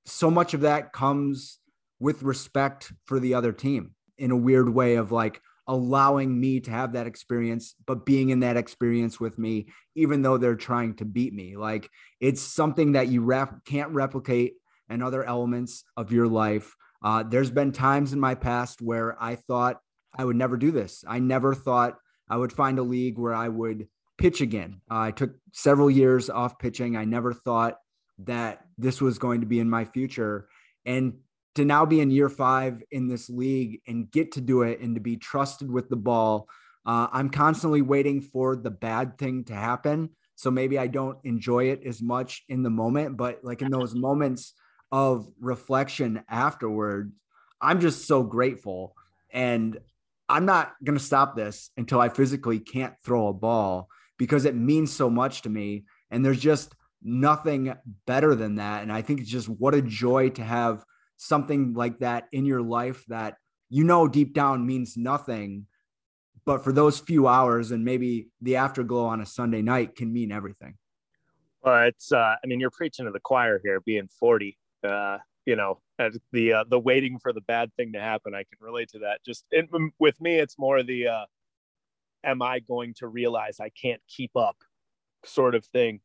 so 0.04 0.30
much 0.30 0.54
of 0.54 0.62
that 0.62 0.92
comes 0.92 1.58
with 2.00 2.22
respect 2.22 2.92
for 3.06 3.20
the 3.20 3.34
other 3.34 3.52
team 3.52 3.94
in 4.18 4.30
a 4.30 4.36
weird 4.36 4.68
way 4.68 4.96
of 4.96 5.12
like, 5.12 5.40
allowing 5.66 6.38
me 6.38 6.60
to 6.60 6.70
have 6.70 6.92
that 6.92 7.06
experience, 7.06 7.74
but 7.86 8.04
being 8.04 8.28
in 8.28 8.40
that 8.40 8.56
experience 8.56 9.18
with 9.18 9.38
me, 9.38 9.66
even 9.94 10.20
though 10.20 10.36
they're 10.36 10.56
trying 10.56 10.94
to 10.94 11.06
beat 11.06 11.32
me. 11.32 11.56
Like 11.56 11.90
it's 12.20 12.42
something 12.42 12.92
that 12.92 13.08
you 13.08 13.22
rep- 13.22 13.64
can't 13.64 13.90
replicate 13.92 14.54
and 14.88 15.02
other 15.02 15.24
elements 15.24 15.84
of 15.96 16.12
your 16.12 16.28
life. 16.28 16.76
Uh, 17.04 17.22
there's 17.22 17.50
been 17.50 17.70
times 17.70 18.14
in 18.14 18.18
my 18.18 18.34
past 18.34 18.80
where 18.80 19.22
I 19.22 19.36
thought 19.36 19.78
I 20.16 20.24
would 20.24 20.36
never 20.36 20.56
do 20.56 20.70
this. 20.70 21.04
I 21.06 21.18
never 21.18 21.54
thought 21.54 21.98
I 22.28 22.38
would 22.38 22.52
find 22.52 22.78
a 22.78 22.82
league 22.82 23.18
where 23.18 23.34
I 23.34 23.48
would 23.48 23.88
pitch 24.16 24.40
again. 24.40 24.80
Uh, 24.90 25.00
I 25.00 25.10
took 25.10 25.34
several 25.52 25.90
years 25.90 26.30
off 26.30 26.58
pitching. 26.58 26.96
I 26.96 27.04
never 27.04 27.34
thought 27.34 27.76
that 28.20 28.64
this 28.78 29.02
was 29.02 29.18
going 29.18 29.42
to 29.42 29.46
be 29.46 29.60
in 29.60 29.68
my 29.68 29.84
future. 29.84 30.48
And 30.86 31.18
to 31.56 31.64
now 31.64 31.84
be 31.84 32.00
in 32.00 32.10
year 32.10 32.30
five 32.30 32.82
in 32.90 33.08
this 33.08 33.28
league 33.28 33.80
and 33.86 34.10
get 34.10 34.32
to 34.32 34.40
do 34.40 34.62
it 34.62 34.80
and 34.80 34.94
to 34.94 35.00
be 35.00 35.16
trusted 35.16 35.70
with 35.70 35.88
the 35.88 35.96
ball. 35.96 36.48
Uh, 36.86 37.08
I'm 37.12 37.30
constantly 37.30 37.82
waiting 37.82 38.20
for 38.22 38.56
the 38.56 38.70
bad 38.70 39.18
thing 39.18 39.44
to 39.44 39.54
happen. 39.54 40.10
So 40.36 40.50
maybe 40.50 40.78
I 40.78 40.86
don't 40.86 41.18
enjoy 41.24 41.66
it 41.66 41.82
as 41.86 42.02
much 42.02 42.44
in 42.48 42.62
the 42.62 42.70
moment, 42.70 43.16
but 43.16 43.40
like 43.42 43.62
in 43.62 43.70
those 43.70 43.94
moments 43.94 44.54
of 44.92 45.28
reflection 45.40 46.22
afterward, 46.28 47.12
I'm 47.60 47.80
just 47.80 48.06
so 48.06 48.22
grateful. 48.22 48.94
And 49.32 49.78
I'm 50.28 50.46
not 50.46 50.74
going 50.82 50.98
to 50.98 51.04
stop 51.04 51.36
this 51.36 51.70
until 51.76 52.00
I 52.00 52.08
physically 52.08 52.60
can't 52.60 52.94
throw 53.04 53.28
a 53.28 53.34
ball 53.34 53.88
because 54.18 54.44
it 54.44 54.54
means 54.54 54.92
so 54.92 55.10
much 55.10 55.42
to 55.42 55.50
me. 55.50 55.84
And 56.10 56.24
there's 56.24 56.40
just 56.40 56.74
nothing 57.02 57.74
better 58.06 58.34
than 58.34 58.56
that. 58.56 58.82
And 58.82 58.92
I 58.92 59.02
think 59.02 59.20
it's 59.20 59.30
just 59.30 59.48
what 59.48 59.74
a 59.74 59.82
joy 59.82 60.30
to 60.30 60.42
have 60.42 60.84
something 61.16 61.74
like 61.74 61.98
that 61.98 62.28
in 62.32 62.44
your 62.44 62.62
life 62.62 63.04
that 63.08 63.36
you 63.68 63.84
know 63.84 64.08
deep 64.08 64.34
down 64.34 64.66
means 64.66 64.96
nothing 64.96 65.66
but 66.44 66.62
for 66.62 66.72
those 66.72 66.98
few 66.98 67.26
hours 67.26 67.70
and 67.70 67.84
maybe 67.84 68.28
the 68.42 68.56
afterglow 68.56 69.06
on 69.06 69.20
a 69.20 69.26
sunday 69.26 69.62
night 69.62 69.96
can 69.96 70.12
mean 70.12 70.32
everything 70.32 70.74
well 71.62 71.86
it's 71.86 72.12
uh 72.12 72.34
i 72.42 72.46
mean 72.46 72.60
you're 72.60 72.70
preaching 72.70 73.06
to 73.06 73.10
the 73.10 73.20
choir 73.20 73.60
here 73.64 73.80
being 73.80 74.08
40 74.20 74.56
uh 74.84 75.18
you 75.46 75.56
know 75.56 75.80
the 76.32 76.52
uh, 76.52 76.64
the 76.68 76.78
waiting 76.78 77.18
for 77.18 77.32
the 77.32 77.40
bad 77.42 77.74
thing 77.76 77.92
to 77.92 78.00
happen 78.00 78.34
i 78.34 78.38
can 78.38 78.58
relate 78.60 78.88
to 78.88 78.98
that 78.98 79.20
just 79.24 79.44
it, 79.50 79.68
with 79.98 80.20
me 80.20 80.38
it's 80.38 80.58
more 80.58 80.82
the 80.82 81.06
uh 81.06 81.24
am 82.24 82.42
i 82.42 82.58
going 82.60 82.94
to 82.94 83.08
realize 83.08 83.60
i 83.60 83.70
can't 83.70 84.00
keep 84.08 84.30
up 84.36 84.56
sort 85.24 85.54
of 85.54 85.64
thing 85.66 86.00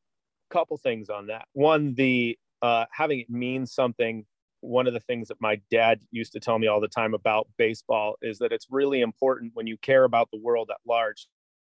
couple 0.50 0.77
things 0.77 1.09
on 1.09 1.27
that 1.27 1.45
one 1.53 1.93
the 1.95 2.38
uh 2.62 2.86
having 2.91 3.19
it 3.19 3.29
mean 3.29 3.65
something 3.65 4.25
one 4.62 4.88
of 4.88 4.93
the 4.93 5.00
things 5.00 5.29
that 5.29 5.39
my 5.39 5.59
dad 5.71 6.01
used 6.12 6.33
to 6.33 6.39
tell 6.39 6.59
me 6.59 6.67
all 6.67 6.81
the 6.81 6.88
time 6.88 7.13
about 7.13 7.48
baseball 7.57 8.15
is 8.21 8.39
that 8.39 8.51
it's 8.51 8.67
really 8.69 9.01
important 9.01 9.51
when 9.53 9.67
you 9.67 9.77
care 9.77 10.03
about 10.03 10.29
the 10.31 10.39
world 10.39 10.69
at 10.69 10.77
large 10.86 11.27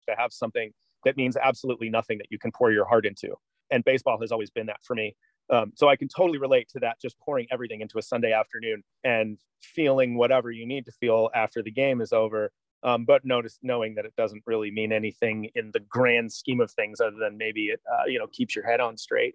to 0.08 0.14
have 0.16 0.32
something 0.32 0.72
that 1.04 1.16
means 1.16 1.36
absolutely 1.36 1.88
nothing 1.88 2.18
that 2.18 2.26
you 2.30 2.38
can 2.38 2.52
pour 2.52 2.72
your 2.72 2.84
heart 2.84 3.06
into. 3.06 3.34
And 3.70 3.84
baseball 3.84 4.20
has 4.20 4.32
always 4.32 4.50
been 4.50 4.66
that 4.66 4.82
for 4.82 4.94
me. 4.94 5.16
Um, 5.50 5.72
so 5.74 5.88
I 5.88 5.96
can 5.96 6.08
totally 6.08 6.38
relate 6.38 6.68
to 6.70 6.80
that, 6.80 7.00
just 7.00 7.18
pouring 7.18 7.46
everything 7.50 7.80
into 7.80 7.98
a 7.98 8.02
Sunday 8.02 8.32
afternoon 8.32 8.84
and 9.02 9.38
feeling 9.60 10.16
whatever 10.16 10.50
you 10.50 10.66
need 10.66 10.86
to 10.86 10.92
feel 10.92 11.28
after 11.34 11.62
the 11.62 11.72
game 11.72 12.00
is 12.00 12.12
over. 12.12 12.52
Um, 12.82 13.04
but 13.04 13.24
notice 13.24 13.58
knowing 13.62 13.96
that 13.96 14.06
it 14.06 14.14
doesn't 14.16 14.42
really 14.46 14.70
mean 14.70 14.92
anything 14.92 15.50
in 15.54 15.70
the 15.72 15.80
grand 15.80 16.32
scheme 16.32 16.60
of 16.60 16.70
things, 16.70 17.00
other 17.00 17.16
than 17.20 17.36
maybe 17.36 17.66
it, 17.66 17.80
uh, 17.92 18.04
you 18.06 18.18
know, 18.18 18.26
keeps 18.28 18.54
your 18.54 18.64
head 18.64 18.80
on 18.80 18.96
straight. 18.96 19.34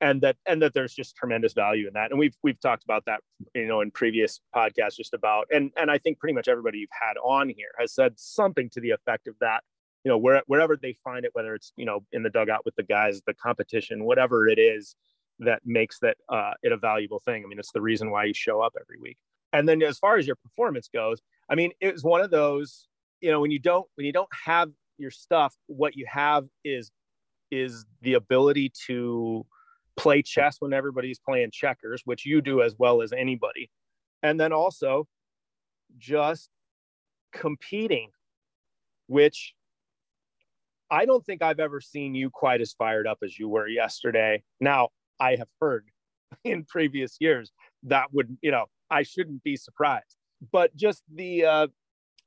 And 0.00 0.20
that 0.22 0.36
and 0.46 0.62
that 0.62 0.74
there's 0.74 0.94
just 0.94 1.16
tremendous 1.16 1.54
value 1.54 1.88
in 1.88 1.94
that. 1.94 2.12
And 2.12 2.20
we've 2.20 2.36
we've 2.44 2.60
talked 2.60 2.84
about 2.84 3.04
that 3.06 3.20
you 3.52 3.66
know 3.66 3.80
in 3.80 3.90
previous 3.90 4.40
podcasts 4.54 4.94
just 4.96 5.12
about 5.12 5.48
and 5.50 5.72
and 5.76 5.90
i 5.90 5.98
think 5.98 6.20
pretty 6.20 6.34
much 6.34 6.46
everybody 6.46 6.78
you've 6.78 6.88
had 6.92 7.16
on 7.16 7.48
here 7.48 7.70
has 7.80 7.92
said 7.92 8.12
something 8.16 8.70
to 8.70 8.80
the 8.80 8.90
effect 8.90 9.26
of 9.26 9.34
that. 9.40 9.64
You 10.04 10.10
know 10.10 10.18
where, 10.18 10.42
wherever 10.46 10.76
they 10.76 10.96
find 11.02 11.24
it 11.24 11.32
whether 11.32 11.52
it's 11.52 11.72
you 11.76 11.84
know 11.84 12.04
in 12.12 12.22
the 12.22 12.30
dugout 12.30 12.64
with 12.64 12.76
the 12.76 12.84
guys 12.84 13.20
the 13.26 13.34
competition 13.34 14.04
whatever 14.04 14.46
it 14.46 14.60
is 14.60 14.94
that 15.40 15.60
makes 15.64 15.98
that 16.00 16.16
uh, 16.28 16.52
it 16.62 16.72
a 16.72 16.76
valuable 16.76 17.20
thing 17.24 17.44
i 17.44 17.48
mean 17.48 17.58
it's 17.58 17.72
the 17.72 17.80
reason 17.80 18.10
why 18.10 18.24
you 18.24 18.34
show 18.34 18.60
up 18.60 18.74
every 18.80 18.98
week 19.00 19.16
and 19.52 19.68
then 19.68 19.82
as 19.82 19.98
far 19.98 20.16
as 20.16 20.26
your 20.26 20.36
performance 20.36 20.88
goes 20.92 21.20
i 21.48 21.54
mean 21.54 21.70
it 21.80 21.92
was 21.92 22.04
one 22.04 22.20
of 22.20 22.30
those 22.30 22.88
you 23.20 23.30
know 23.30 23.40
when 23.40 23.50
you 23.50 23.58
don't 23.58 23.86
when 23.94 24.06
you 24.06 24.12
don't 24.12 24.28
have 24.44 24.70
your 24.98 25.10
stuff 25.10 25.54
what 25.66 25.96
you 25.96 26.06
have 26.08 26.44
is 26.64 26.90
is 27.50 27.84
the 28.02 28.14
ability 28.14 28.72
to 28.86 29.46
play 29.98 30.22
chess 30.22 30.56
when 30.60 30.72
everybody's 30.72 31.18
playing 31.18 31.50
checkers, 31.52 32.02
which 32.04 32.24
you 32.24 32.40
do 32.40 32.62
as 32.62 32.74
well 32.78 33.02
as 33.02 33.12
anybody. 33.12 33.70
And 34.22 34.40
then 34.40 34.52
also 34.52 35.06
just 35.98 36.48
competing, 37.32 38.10
which 39.08 39.54
I 40.90 41.04
don't 41.04 41.24
think 41.24 41.42
I've 41.42 41.60
ever 41.60 41.80
seen 41.80 42.14
you 42.14 42.30
quite 42.30 42.60
as 42.60 42.72
fired 42.72 43.06
up 43.06 43.18
as 43.22 43.38
you 43.38 43.48
were 43.48 43.68
yesterday. 43.68 44.42
Now, 44.60 44.88
I 45.20 45.36
have 45.36 45.48
heard 45.60 45.86
in 46.44 46.64
previous 46.64 47.16
years 47.20 47.52
that 47.84 48.06
would, 48.12 48.36
you 48.42 48.50
know, 48.50 48.66
I 48.90 49.02
shouldn't 49.02 49.42
be 49.42 49.56
surprised. 49.56 50.16
But 50.52 50.74
just 50.76 51.02
the, 51.12 51.44
uh, 51.44 51.66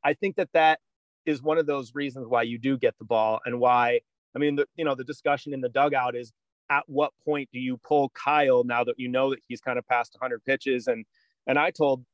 I 0.03 0.13
think 0.13 0.35
that 0.35 0.49
that 0.53 0.79
is 1.25 1.41
one 1.41 1.57
of 1.57 1.65
those 1.65 1.93
reasons 1.93 2.27
why 2.27 2.43
you 2.43 2.57
do 2.57 2.77
get 2.77 2.97
the 2.97 3.05
ball 3.05 3.39
and 3.45 3.59
why, 3.59 4.01
I 4.35 4.39
mean, 4.39 4.55
the, 4.55 4.65
you 4.75 4.85
know, 4.85 4.95
the 4.95 5.03
discussion 5.03 5.53
in 5.53 5.61
the 5.61 5.69
dugout 5.69 6.15
is 6.15 6.33
at 6.69 6.83
what 6.87 7.11
point 7.25 7.49
do 7.51 7.59
you 7.59 7.77
pull 7.77 8.09
Kyle 8.09 8.63
now 8.63 8.83
that 8.83 8.95
you 8.97 9.09
know 9.09 9.29
that 9.31 9.39
he's 9.47 9.61
kind 9.61 9.77
of 9.77 9.87
past 9.87 10.15
100 10.19 10.43
pitches? 10.45 10.87
And 10.87 11.05
and 11.47 11.59
I 11.59 11.71
told 11.71 12.05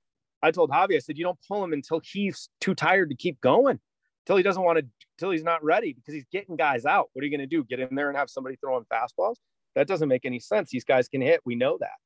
I 0.42 0.52
told 0.52 0.70
Javi, 0.70 0.96
I 0.96 1.00
said, 1.00 1.18
you 1.18 1.24
don't 1.24 1.40
pull 1.48 1.64
him 1.64 1.74
until 1.74 2.02
he's 2.04 2.50
too 2.62 2.76
tired 2.76 3.10
to 3.10 3.16
keep 3.16 3.42
going, 3.42 3.80
until 4.26 4.38
he 4.38 4.44
doesn't 4.44 4.64
want 4.64 4.80
to, 4.80 4.86
until 5.18 5.32
he's 5.32 5.44
not 5.44 5.64
ready 5.64 5.94
because 5.94 6.14
he's 6.14 6.28
getting 6.32 6.56
guys 6.56 6.86
out. 6.86 7.10
What 7.14 7.24
are 7.24 7.26
you 7.26 7.36
going 7.36 7.48
to 7.48 7.56
do? 7.56 7.64
Get 7.64 7.80
in 7.80 7.96
there 7.96 8.10
and 8.10 8.18
have 8.18 8.30
somebody 8.30 8.56
throwing 8.58 8.86
fastballs? 8.86 9.36
That 9.78 9.88
doesn't 9.88 10.10
make 10.10 10.26
any 10.26 10.40
sense. 10.40 10.72
These 10.72 10.86
guys 10.86 11.08
can 11.08 11.22
hit. 11.22 11.42
We 11.46 11.56
know 11.56 11.78
that. 11.80 11.98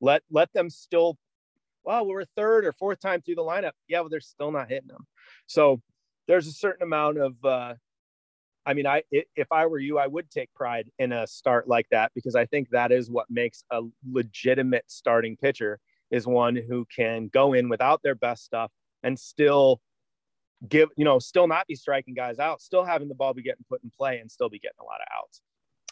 Let 0.00 0.22
let 0.30 0.52
them 0.52 0.68
still. 0.68 1.16
Well, 1.84 2.06
we're 2.06 2.24
third 2.36 2.66
or 2.66 2.72
fourth 2.72 3.00
time 3.00 3.22
through 3.22 3.36
the 3.36 3.42
lineup. 3.42 3.72
Yeah, 3.88 4.02
but 4.02 4.10
they're 4.10 4.20
still 4.20 4.50
not 4.50 4.68
hitting 4.68 4.88
them. 4.88 5.06
So 5.46 5.80
there's 6.26 6.46
a 6.46 6.52
certain 6.52 6.82
amount 6.82 7.18
of 7.18 7.34
uh, 7.44 7.74
I 8.66 8.74
mean, 8.74 8.86
I 8.86 9.02
if 9.10 9.52
I 9.52 9.66
were 9.66 9.78
you, 9.78 9.98
I 9.98 10.08
would 10.08 10.28
take 10.28 10.52
pride 10.54 10.90
in 10.98 11.12
a 11.12 11.24
start 11.26 11.68
like 11.68 11.86
that 11.92 12.10
because 12.14 12.34
I 12.34 12.46
think 12.46 12.68
that 12.70 12.90
is 12.90 13.10
what 13.10 13.26
makes 13.30 13.62
a 13.70 13.82
legitimate 14.10 14.84
starting 14.88 15.36
pitcher 15.36 15.78
is 16.10 16.26
one 16.26 16.56
who 16.56 16.84
can 16.94 17.28
go 17.32 17.52
in 17.52 17.68
without 17.68 18.02
their 18.02 18.16
best 18.16 18.44
stuff 18.44 18.72
and 19.04 19.16
still 19.16 19.80
give, 20.68 20.88
you 20.96 21.04
know, 21.04 21.20
still 21.20 21.46
not 21.46 21.68
be 21.68 21.76
striking 21.76 22.14
guys 22.14 22.40
out, 22.40 22.60
still 22.60 22.84
having 22.84 23.08
the 23.08 23.14
ball 23.14 23.32
be 23.32 23.42
getting 23.42 23.64
put 23.68 23.82
in 23.84 23.90
play 23.96 24.18
and 24.18 24.30
still 24.30 24.48
be 24.48 24.58
getting 24.58 24.80
a 24.80 24.84
lot 24.84 25.00
of 25.00 25.06
outs. 25.16 25.42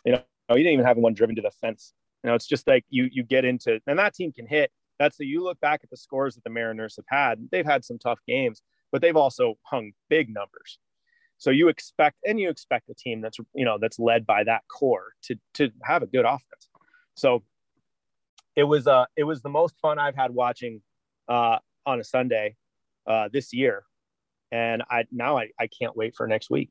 You 0.05 0.13
know, 0.13 0.23
you 0.55 0.63
didn't 0.63 0.75
even 0.75 0.87
have 0.87 0.97
one 0.97 1.15
driven 1.15 1.37
to 1.37 1.43
the 1.43 1.51
fence. 1.51 1.93
You 2.25 2.29
know, 2.29 2.35
it's 2.35 2.47
just 2.47 2.67
like 2.67 2.85
you 2.89 3.09
you 3.11 3.23
get 3.23 3.45
into 3.45 3.81
and 3.87 3.99
that 3.99 4.15
team 4.15 4.33
can 4.33 4.47
hit. 4.47 4.71
That's 4.99 5.17
the 5.17 5.27
you 5.27 5.43
look 5.43 5.61
back 5.61 5.81
at 5.85 5.91
the 5.91 5.97
scores 5.97 6.35
that 6.35 6.45
the 6.45 6.51
Mariners 6.51 6.97
have 6.97 7.05
had. 7.09 7.49
They've 7.53 7.65
had 7.65 7.85
some 7.85 7.99
tough 7.99 8.19
games, 8.27 8.63
but 8.91 9.01
they've 9.01 9.17
also 9.17 9.55
hung 9.63 9.93
big 10.09 10.29
numbers. 10.33 10.79
So 11.39 11.51
you 11.51 11.69
expect, 11.69 12.17
and 12.27 12.41
you 12.41 12.51
expect 12.51 12.91
a 12.91 12.95
team 12.95 13.21
that's 13.21 13.39
you 13.55 13.65
know 13.65 13.79
that's 13.81 13.99
led 13.99 14.27
by 14.27 14.45
that 14.45 14.63
core 14.69 15.13
to 15.25 15.37
to 15.55 15.71
have 15.85 16.03
a 16.03 16.07
good 16.07 16.25
offense. 16.25 16.69
So 17.15 17.45
it 18.57 18.65
was 18.65 18.89
uh 18.89 19.07
it 19.17 19.25
was 19.25 19.41
the 19.41 19.49
most 19.49 19.77
fun 19.81 19.99
I've 19.99 20.17
had 20.17 20.33
watching 20.33 20.83
uh, 21.29 21.59
on 21.87 22.01
a 22.01 22.05
Sunday 22.05 22.57
uh, 23.07 23.29
this 23.33 23.53
year, 23.53 23.85
and 24.51 24.83
I 24.91 25.05
now 25.13 25.39
I, 25.39 25.51
I 25.59 25.69
can't 25.69 25.97
wait 25.97 26.17
for 26.17 26.27
next 26.27 26.51
week. 26.51 26.71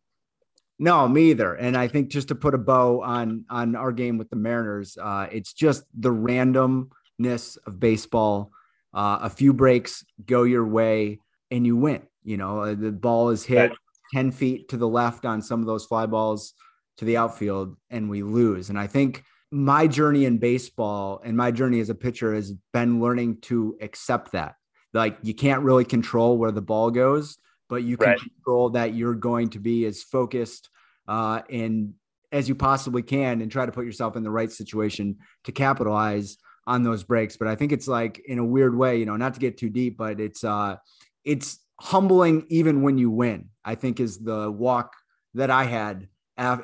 No, 0.80 1.08
me 1.08 1.32
either. 1.32 1.56
And 1.56 1.76
I 1.76 1.88
think 1.88 2.10
just 2.10 2.28
to 2.28 2.36
put 2.36 2.54
a 2.54 2.60
bow 2.60 3.02
on 3.02 3.46
on 3.50 3.76
our 3.76 3.92
game 3.92 4.18
with 4.18 4.30
the 4.30 4.36
Mariners, 4.36 4.98
uh, 5.02 5.28
it's 5.32 5.54
just 5.54 5.84
the 5.94 6.12
randomness 6.12 7.58
of 7.66 7.80
baseball. 7.80 8.52
Uh, 8.94 9.20
a 9.24 9.30
few 9.30 9.54
breaks 9.54 10.06
go 10.26 10.44
your 10.44 10.66
way, 10.66 11.20
and 11.52 11.66
you 11.66 11.76
win. 11.76 12.04
You 12.24 12.38
know, 12.38 12.60
uh, 12.62 12.76
the 12.76 12.92
ball 12.92 13.30
is 13.30 13.44
hit 13.44 13.70
right. 13.70 13.78
ten 14.14 14.32
feet 14.32 14.70
to 14.70 14.78
the 14.78 14.88
left 14.88 15.26
on 15.26 15.42
some 15.42 15.62
of 15.62 15.66
those 15.66 15.86
fly 15.86 16.06
balls 16.06 16.54
to 16.98 17.06
the 17.06 17.18
outfield, 17.18 17.76
and 17.90 18.10
we 18.10 18.24
lose. 18.24 18.70
And 18.70 18.80
I 18.80 18.88
think 18.88 19.24
my 19.52 19.88
journey 19.88 20.26
in 20.26 20.38
baseball 20.38 21.22
and 21.24 21.38
my 21.38 21.52
journey 21.52 21.80
as 21.80 21.90
a 21.90 21.96
pitcher 21.96 22.34
has 22.34 22.54
been 22.74 23.00
learning 23.02 23.40
to 23.42 23.78
accept 23.82 24.34
that. 24.34 24.56
Like 24.94 25.18
you 25.22 25.34
can't 25.34 25.64
really 25.64 25.86
control 25.86 26.38
where 26.38 26.52
the 26.52 26.62
ball 26.62 26.92
goes, 26.92 27.38
but 27.70 27.84
you 27.84 27.98
can 27.98 28.10
right. 28.10 28.20
control 28.20 28.70
that 28.72 28.94
you're 28.94 29.16
going 29.16 29.50
to 29.50 29.60
be 29.60 29.86
as 29.86 30.04
focused 30.04 30.70
uh, 31.08 31.42
and 31.50 31.94
as 32.32 32.50
you 32.50 32.56
possibly 32.56 33.02
can 33.02 33.42
and 33.42 33.52
try 33.52 33.66
to 33.66 33.72
put 33.72 33.86
yourself 33.86 34.16
in 34.16 34.24
the 34.24 34.32
right 34.32 34.52
situation 34.52 35.18
to 35.46 35.52
capitalize 35.52 36.38
on 36.66 36.84
those 36.84 37.04
breaks. 37.04 37.38
But 37.38 37.48
I 37.48 37.56
think 37.56 37.72
it's 37.72 37.88
like 37.88 38.20
in 38.26 38.40
a 38.40 38.46
weird 38.46 38.76
way, 38.76 38.98
you 38.98 39.06
know, 39.06 39.16
not 39.16 39.34
to 39.36 39.40
get 39.40 39.58
too 39.58 39.70
deep, 39.70 39.98
but 39.98 40.20
it's 40.20 40.44
uh 40.44 40.76
it's 41.24 41.60
humbling 41.80 42.46
even 42.50 42.82
when 42.82 42.98
you 42.98 43.10
win. 43.10 43.50
I 43.64 43.76
think 43.76 44.00
is 44.00 44.20
the 44.20 44.52
walk 44.52 44.94
that 45.34 45.50
I 45.50 45.64
had 45.66 46.08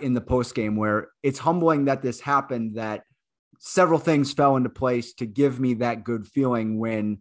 in 0.01 0.13
the 0.13 0.21
post 0.21 0.53
game 0.53 0.75
where 0.75 1.09
it's 1.23 1.39
humbling 1.39 1.85
that 1.85 2.01
this 2.01 2.19
happened 2.19 2.75
that 2.75 3.03
several 3.59 3.99
things 3.99 4.33
fell 4.33 4.55
into 4.55 4.69
place 4.69 5.13
to 5.13 5.25
give 5.25 5.59
me 5.59 5.75
that 5.75 6.03
good 6.03 6.27
feeling 6.27 6.77
when 6.77 7.19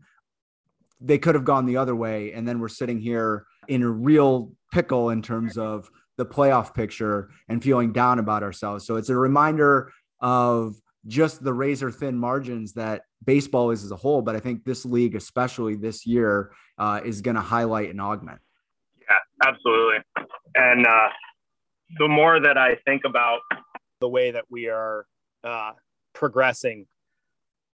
they 1.00 1.18
could 1.18 1.34
have 1.34 1.44
gone 1.44 1.66
the 1.66 1.76
other 1.76 1.94
way 1.94 2.32
and 2.32 2.46
then 2.46 2.58
we're 2.60 2.68
sitting 2.68 3.00
here 3.00 3.46
in 3.68 3.82
a 3.82 3.88
real 3.88 4.52
pickle 4.72 5.10
in 5.10 5.22
terms 5.22 5.56
of 5.56 5.90
the 6.18 6.26
playoff 6.26 6.74
picture 6.74 7.30
and 7.48 7.62
feeling 7.62 7.92
down 7.92 8.18
about 8.18 8.42
ourselves. 8.42 8.86
So 8.86 8.96
it's 8.96 9.08
a 9.08 9.16
reminder 9.16 9.92
of 10.20 10.76
just 11.06 11.42
the 11.42 11.52
razor 11.52 11.90
thin 11.90 12.16
margins 12.16 12.74
that 12.74 13.02
baseball 13.24 13.70
is 13.70 13.84
as 13.84 13.90
a 13.90 13.96
whole. 13.96 14.22
But 14.22 14.36
I 14.36 14.40
think 14.40 14.64
this 14.64 14.84
league, 14.84 15.14
especially 15.14 15.74
this 15.74 16.06
year, 16.06 16.52
uh, 16.78 17.00
is 17.04 17.20
going 17.20 17.34
to 17.34 17.40
highlight 17.40 17.90
and 17.90 18.00
augment. 18.00 18.40
Yeah, 19.00 19.48
absolutely. 19.48 19.98
And 20.54 20.86
uh, 20.86 21.08
the 21.98 22.08
more 22.08 22.40
that 22.40 22.56
I 22.58 22.76
think 22.84 23.02
about 23.04 23.40
the 24.00 24.08
way 24.08 24.30
that 24.30 24.44
we 24.48 24.68
are 24.68 25.06
uh, 25.44 25.72
progressing, 26.12 26.86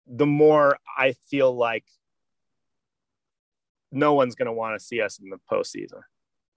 the 0.07 0.25
more 0.25 0.77
I 0.97 1.13
feel 1.29 1.55
like 1.55 1.85
no 3.93 4.13
one's 4.13 4.35
going 4.35 4.47
to 4.47 4.53
want 4.53 4.79
to 4.79 4.83
see 4.83 5.01
us 5.01 5.19
in 5.19 5.29
the 5.29 5.37
postseason. 5.51 6.01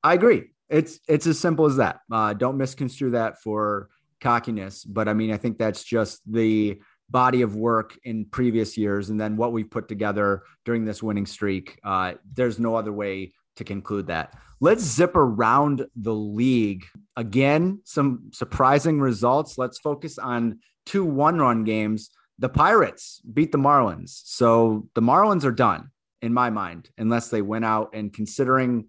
I 0.03 0.15
agree. 0.15 0.51
It's 0.69 1.01
it's 1.09 1.27
as 1.27 1.39
simple 1.39 1.67
as 1.67 1.77
that. 1.77 2.01
Uh, 2.11 2.33
don't 2.33 2.57
misconstrue 2.57 3.11
that 3.11 3.41
for 3.41 3.89
cockiness, 4.21 4.85
but 4.85 5.09
I 5.09 5.15
mean, 5.15 5.33
I 5.33 5.37
think 5.37 5.59
that's 5.59 5.85
just 5.85 6.21
the 6.31 6.81
body 7.09 7.43
of 7.43 7.55
work 7.55 7.97
in 8.05 8.25
previous 8.25 8.77
years, 8.77 9.11
and 9.11 9.21
then 9.21 9.37
what 9.37 9.53
we've 9.53 9.71
put 9.71 9.89
together 9.89 10.43
during 10.65 10.85
this 10.85 11.03
winning 11.03 11.27
streak. 11.27 11.79
Uh, 11.85 12.15
there's 12.35 12.59
no 12.59 12.75
other 12.75 12.93
way 12.93 13.33
to 13.57 13.65
conclude 13.65 14.09
that. 14.09 14.35
Let's 14.61 14.83
zip 14.83 15.15
around 15.15 15.87
the 15.95 16.15
league 16.15 16.85
again. 17.17 17.81
Some 17.85 18.31
surprising 18.33 19.01
results. 19.01 19.59
Let's 19.59 19.79
focus 19.79 20.19
on 20.19 20.61
two 20.85 21.05
one-run 21.05 21.65
games. 21.65 22.11
The 22.39 22.49
Pirates 22.49 23.21
beat 23.33 23.53
the 23.53 23.59
Marlins, 23.59 24.21
so 24.25 24.89
the 24.95 25.01
Marlins 25.01 25.45
are 25.45 25.53
done 25.53 25.91
in 26.27 26.35
my 26.35 26.51
mind, 26.51 26.91
unless 26.99 27.31
they 27.31 27.41
went 27.41 27.65
out 27.65 27.91
and 27.95 28.13
considering 28.13 28.89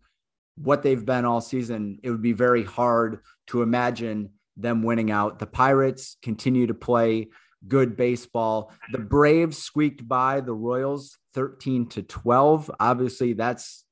what 0.58 0.84
they've 0.84 1.06
been 1.06 1.24
all 1.24 1.40
season, 1.40 2.00
it 2.04 2.10
would 2.10 2.22
be 2.22 2.34
very 2.34 2.64
hard 2.64 3.20
to 3.48 3.62
imagine 3.62 4.32
them 4.58 4.84
winning 4.84 5.12
out. 5.12 5.40
The 5.40 5.46
Pirates 5.46 6.18
continue 6.22 6.68
to 6.68 6.74
play 6.74 7.30
good 7.68 7.96
baseball. 7.96 8.74
The 8.92 9.00
Braves 9.00 9.58
squeaked 9.58 10.08
by 10.08 10.42
the 10.42 10.54
Royals 10.54 11.18
13 11.36 11.88
to 11.90 12.02
12. 12.02 12.72
Obviously, 12.80 13.34
that's 13.34 13.86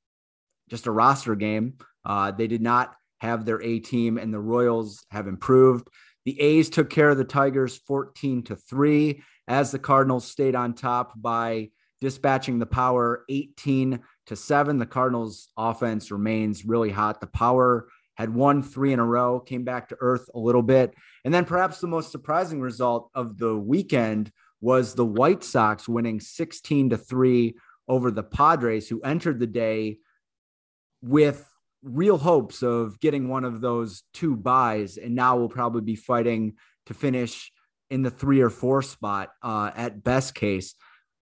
just 0.70 0.88
a 0.88 0.92
roster 0.92 1.36
game. 1.36 1.76
Uh, 2.04 2.32
they 2.32 2.48
did 2.48 2.62
not 2.62 2.96
have 3.20 3.46
their 3.46 3.62
A 3.62 3.80
team, 3.80 4.18
and 4.18 4.34
the 4.34 4.40
Royals 4.40 5.06
have 5.12 5.28
improved. 5.28 5.88
The 6.26 6.40
A's 6.42 6.70
took 6.70 6.90
care 6.90 7.10
of 7.10 7.18
the 7.18 7.24
Tigers 7.24 7.78
14 7.78 8.44
to 8.44 8.56
3 8.56 9.22
as 9.48 9.72
the 9.72 9.80
Cardinals 9.80 10.28
stayed 10.28 10.56
on 10.56 10.74
top 10.74 11.14
by 11.16 11.70
dispatching 12.06 12.60
the 12.60 12.68
power 12.68 13.26
18 13.30 14.00
to 14.28 14.36
7. 14.36 14.78
The 14.78 14.86
Cardinals 14.86 15.50
offense 15.58 16.12
remains 16.12 16.64
really 16.64 16.92
hot. 16.92 17.20
The 17.20 17.26
power 17.26 17.88
had 18.14 18.32
won 18.32 18.62
three 18.62 18.94
in 18.94 19.00
a 19.00 19.04
row, 19.04 19.40
came 19.40 19.64
back 19.64 19.90
to 19.90 19.98
earth 20.00 20.30
a 20.36 20.40
little 20.40 20.62
bit. 20.62 20.94
And 21.24 21.34
then 21.34 21.46
perhaps 21.46 21.80
the 21.80 21.88
most 21.88 22.12
surprising 22.12 22.62
result 22.62 23.10
of 23.16 23.40
the 23.40 23.58
weekend 23.58 24.32
was 24.62 24.94
the 24.94 25.04
White 25.04 25.44
Sox 25.44 25.90
winning 25.90 26.20
16 26.20 26.92
to 26.92 26.98
3 26.98 27.56
over 27.88 28.12
the 28.12 28.22
Padres, 28.22 28.88
who 28.88 29.02
entered 29.02 29.40
the 29.40 29.48
day 29.48 29.98
with 31.02 31.44
real 31.82 32.20
hopes 32.20 32.62
of 32.62 33.00
getting 33.00 33.30
one 33.30 33.46
of 33.46 33.62
those 33.62 34.04
two 34.14 34.36
byes. 34.36 34.98
And 34.98 35.16
now 35.16 35.38
will 35.38 35.50
probably 35.50 35.82
be 35.82 35.96
fighting 35.96 36.54
to 36.86 36.94
finish 36.94 37.52
in 37.90 38.04
the 38.04 38.12
three 38.12 38.42
or 38.42 38.52
four 38.52 38.84
spot 38.84 39.32
uh, 39.42 39.72
at 39.76 40.04
best 40.04 40.36
case. 40.36 40.76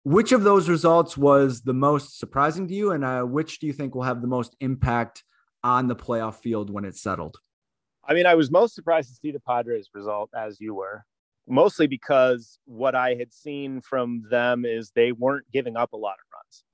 Which 0.05 0.33
of 0.33 0.43
those 0.43 0.69
results 0.69 1.17
was 1.17 1.63
the 1.63 1.75
most 1.75 2.19
surprising 2.19 2.67
to 2.67 2.75
you, 2.75 2.91
and 2.91 3.05
uh, 3.05 3.23
which 3.23 3.61
do 3.61 3.69
you 3.69 3.73
think 3.73 3.95
will 3.95 4.03
have 4.03 4.21
the 4.21 4.27
most 4.27 4.57
impact 4.61 5.23
on 5.63 5.87
the 5.87 5.95
playoff 5.95 6.37
field 6.37 6.71
when 6.71 6.85
it's 6.85 7.01
settled? 7.01 7.37
I 8.05 8.15
mean, 8.15 8.27
I 8.27 8.35
was 8.35 8.51
most 8.51 8.75
surprised 8.75 9.11
to 9.11 9.15
see 9.15 9.31
the 9.31 9.39
Padres 9.39 9.91
result, 9.95 10.31
as 10.37 10.61
you 10.61 10.75
were, 10.75 11.05
mostly 11.47 11.87
because 11.87 12.59
what 12.65 12.97
I 12.97 13.15
had 13.15 13.33
seen 13.33 13.81
from 13.81 14.25
them 14.29 14.65
is 14.65 14.91
they 14.91 15.13
weren't 15.13 15.47
giving 15.53 15.77
up 15.77 15.93
a 15.93 15.97
lot 15.97 16.15
of 16.15 16.27
runs. 16.35 16.65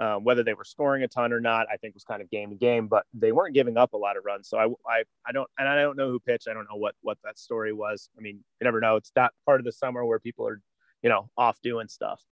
Um, 0.00 0.24
whether 0.24 0.44
they 0.44 0.54
were 0.54 0.64
scoring 0.64 1.02
a 1.02 1.08
ton 1.08 1.32
or 1.32 1.40
not, 1.40 1.66
I 1.70 1.76
think 1.76 1.92
was 1.92 2.04
kind 2.04 2.22
of 2.22 2.30
game 2.30 2.50
to 2.50 2.56
game, 2.56 2.86
but 2.86 3.04
they 3.12 3.32
weren't 3.32 3.52
giving 3.52 3.76
up 3.76 3.92
a 3.94 3.96
lot 3.96 4.16
of 4.16 4.24
runs. 4.24 4.48
So 4.48 4.56
I, 4.56 4.66
I, 4.90 5.02
I 5.26 5.32
don't, 5.32 5.50
and 5.58 5.68
I 5.68 5.74
don't 5.82 5.96
know 5.96 6.08
who 6.08 6.20
pitched. 6.20 6.48
I 6.48 6.54
don't 6.54 6.68
know 6.70 6.76
what 6.76 6.94
what 7.02 7.18
that 7.24 7.36
story 7.36 7.72
was. 7.72 8.08
I 8.16 8.22
mean, 8.22 8.36
you 8.60 8.64
never 8.64 8.80
know. 8.80 8.96
It's 8.96 9.10
that 9.16 9.32
part 9.44 9.60
of 9.60 9.66
the 9.66 9.72
summer 9.72 10.04
where 10.06 10.20
people 10.20 10.46
are, 10.46 10.60
you 11.02 11.10
know, 11.10 11.28
off 11.36 11.58
doing 11.62 11.88
stuff. 11.88 12.22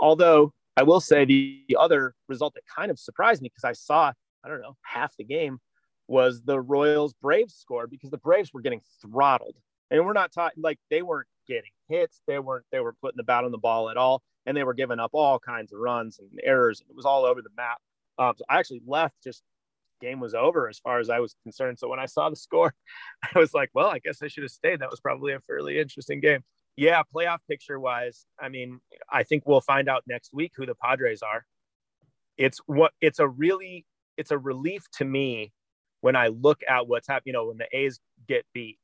Although 0.00 0.52
I 0.76 0.82
will 0.82 1.00
say 1.00 1.24
the, 1.24 1.64
the 1.68 1.76
other 1.76 2.14
result 2.28 2.54
that 2.54 2.62
kind 2.66 2.90
of 2.90 2.98
surprised 2.98 3.42
me 3.42 3.48
because 3.48 3.64
I 3.64 3.72
saw 3.72 4.12
I 4.44 4.48
don't 4.48 4.60
know, 4.60 4.76
half 4.82 5.16
the 5.16 5.24
game 5.24 5.58
was 6.06 6.42
the 6.42 6.60
Royals 6.60 7.14
Braves 7.20 7.54
score 7.54 7.86
because 7.86 8.10
the 8.10 8.18
Braves 8.18 8.52
were 8.52 8.62
getting 8.62 8.80
throttled. 9.02 9.56
And 9.90 10.04
we're 10.04 10.12
not 10.12 10.32
talking 10.32 10.62
like 10.62 10.78
they 10.90 11.02
weren't 11.02 11.28
getting 11.46 11.70
hits, 11.88 12.20
they 12.26 12.38
weren't 12.38 12.64
they 12.70 12.80
were 12.80 12.94
putting 13.00 13.16
the 13.16 13.22
bat 13.22 13.44
on 13.44 13.52
the 13.52 13.58
ball 13.58 13.90
at 13.90 13.96
all, 13.96 14.22
and 14.46 14.56
they 14.56 14.64
were 14.64 14.74
giving 14.74 14.98
up 14.98 15.10
all 15.14 15.38
kinds 15.38 15.72
of 15.72 15.78
runs 15.78 16.18
and 16.18 16.28
errors, 16.42 16.80
and 16.80 16.90
it 16.90 16.96
was 16.96 17.06
all 17.06 17.24
over 17.24 17.42
the 17.42 17.48
map. 17.56 17.78
Um, 18.18 18.34
so 18.36 18.44
I 18.48 18.58
actually 18.58 18.82
left 18.86 19.14
just 19.22 19.42
game 20.00 20.20
was 20.20 20.34
over 20.34 20.68
as 20.68 20.78
far 20.78 21.00
as 21.00 21.10
I 21.10 21.20
was 21.20 21.34
concerned. 21.42 21.78
So 21.78 21.88
when 21.88 21.98
I 21.98 22.06
saw 22.06 22.30
the 22.30 22.36
score, 22.36 22.74
I 23.34 23.38
was 23.38 23.54
like, 23.54 23.70
well, 23.74 23.88
I 23.88 23.98
guess 23.98 24.22
I 24.22 24.28
should 24.28 24.44
have 24.44 24.50
stayed. 24.50 24.80
That 24.80 24.90
was 24.90 25.00
probably 25.00 25.32
a 25.32 25.40
fairly 25.40 25.78
interesting 25.78 26.20
game. 26.20 26.44
Yeah, 26.78 27.02
playoff 27.12 27.38
picture 27.50 27.80
wise, 27.80 28.24
I 28.40 28.48
mean, 28.48 28.78
I 29.12 29.24
think 29.24 29.42
we'll 29.44 29.60
find 29.60 29.88
out 29.88 30.04
next 30.06 30.32
week 30.32 30.52
who 30.54 30.64
the 30.64 30.76
Padres 30.76 31.22
are. 31.22 31.44
It's 32.36 32.60
what 32.66 32.92
it's 33.00 33.18
a 33.18 33.26
really 33.26 33.84
it's 34.16 34.30
a 34.30 34.38
relief 34.38 34.84
to 34.98 35.04
me 35.04 35.52
when 36.02 36.14
I 36.14 36.28
look 36.28 36.60
at 36.68 36.86
what's 36.86 37.08
happening. 37.08 37.22
You 37.26 37.32
know, 37.32 37.46
when 37.48 37.58
the 37.58 37.66
A's 37.76 37.98
get 38.28 38.46
beat, 38.54 38.78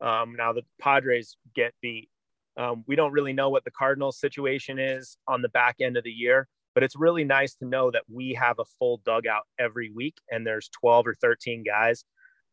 um, 0.00 0.36
now 0.38 0.52
the 0.52 0.62
Padres 0.80 1.36
get 1.52 1.74
beat. 1.82 2.08
Um, 2.56 2.84
we 2.86 2.94
don't 2.94 3.10
really 3.10 3.32
know 3.32 3.50
what 3.50 3.64
the 3.64 3.72
Cardinals 3.72 4.20
situation 4.20 4.78
is 4.78 5.18
on 5.26 5.42
the 5.42 5.48
back 5.48 5.74
end 5.80 5.96
of 5.96 6.04
the 6.04 6.12
year, 6.12 6.46
but 6.72 6.84
it's 6.84 6.94
really 6.94 7.24
nice 7.24 7.56
to 7.56 7.66
know 7.66 7.90
that 7.90 8.04
we 8.08 8.32
have 8.34 8.60
a 8.60 8.64
full 8.78 9.02
dugout 9.04 9.42
every 9.58 9.90
week, 9.90 10.14
and 10.30 10.46
there's 10.46 10.70
12 10.80 11.08
or 11.08 11.14
13 11.20 11.64
guys 11.64 12.04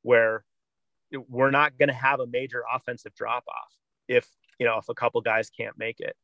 where 0.02 0.44
we're 1.30 1.52
not 1.52 1.78
going 1.78 1.90
to 1.90 1.94
have 1.94 2.20
a 2.20 2.26
major 2.26 2.64
offensive 2.74 3.14
drop 3.14 3.44
off 3.48 3.74
if 4.08 4.28
you 4.60 4.66
know 4.66 4.78
if 4.78 4.90
a 4.90 4.94
couple 4.94 5.22
guys 5.22 5.50
can't 5.50 5.78
make 5.78 6.00
it. 6.00 6.16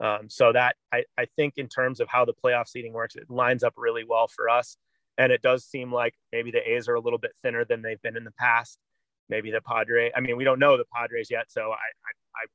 Um, 0.00 0.28
so 0.28 0.52
that 0.52 0.76
I, 0.92 1.04
I 1.16 1.26
think 1.36 1.54
in 1.58 1.68
terms 1.68 2.00
of 2.00 2.08
how 2.08 2.24
the 2.24 2.34
playoff 2.34 2.66
seating 2.68 2.92
works, 2.92 3.14
it 3.14 3.30
lines 3.30 3.62
up 3.62 3.74
really 3.76 4.04
well 4.04 4.26
for 4.26 4.48
us. 4.48 4.76
And 5.16 5.30
it 5.30 5.42
does 5.42 5.64
seem 5.64 5.92
like 5.92 6.14
maybe 6.32 6.50
the 6.50 6.72
A's 6.72 6.88
are 6.88 6.94
a 6.94 7.00
little 7.00 7.18
bit 7.18 7.32
thinner 7.42 7.64
than 7.64 7.82
they've 7.82 8.02
been 8.02 8.16
in 8.16 8.24
the 8.24 8.32
past. 8.32 8.78
Maybe 9.28 9.50
the 9.50 9.60
Padre. 9.60 10.10
I 10.16 10.20
mean, 10.20 10.36
we 10.36 10.44
don't 10.44 10.58
know 10.58 10.76
the 10.76 10.86
Padres 10.92 11.30
yet, 11.30 11.52
so 11.52 11.70
I, 11.70 11.74
I, 11.74 12.12
I 12.34 12.46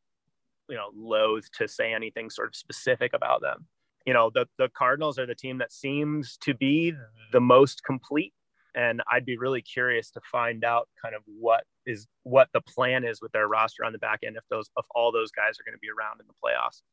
you 0.67 0.75
know, 0.75 0.89
loath 0.95 1.49
to 1.57 1.67
say 1.67 1.93
anything 1.93 2.29
sort 2.29 2.49
of 2.49 2.55
specific 2.55 3.13
about 3.13 3.41
them. 3.41 3.65
You 4.05 4.13
know, 4.13 4.29
the 4.33 4.47
the 4.57 4.69
Cardinals 4.69 5.17
are 5.19 5.25
the 5.25 5.35
team 5.35 5.57
that 5.59 5.71
seems 5.71 6.37
to 6.41 6.53
be 6.53 6.93
the 7.31 7.39
most 7.39 7.83
complete, 7.83 8.33
and 8.77 9.01
I'd 9.11 9.25
be 9.25 9.37
really 9.37 9.61
curious 9.61 10.11
to 10.11 10.21
find 10.31 10.63
out 10.63 10.87
kind 11.01 11.15
of 11.15 11.23
what 11.25 11.63
is 11.85 12.07
what 12.23 12.47
the 12.53 12.61
plan 12.61 13.03
is 13.03 13.19
with 13.21 13.31
their 13.31 13.47
roster 13.47 13.83
on 13.83 13.91
the 13.91 13.97
back 13.97 14.19
end 14.23 14.37
if 14.37 14.43
those 14.49 14.69
if 14.77 14.85
all 14.91 15.11
those 15.11 15.31
guys 15.31 15.55
are 15.59 15.63
going 15.65 15.75
to 15.75 15.79
be 15.79 15.89
around 15.89 16.21
in 16.21 16.27
the 16.27 16.33
playoffs. 16.33 16.83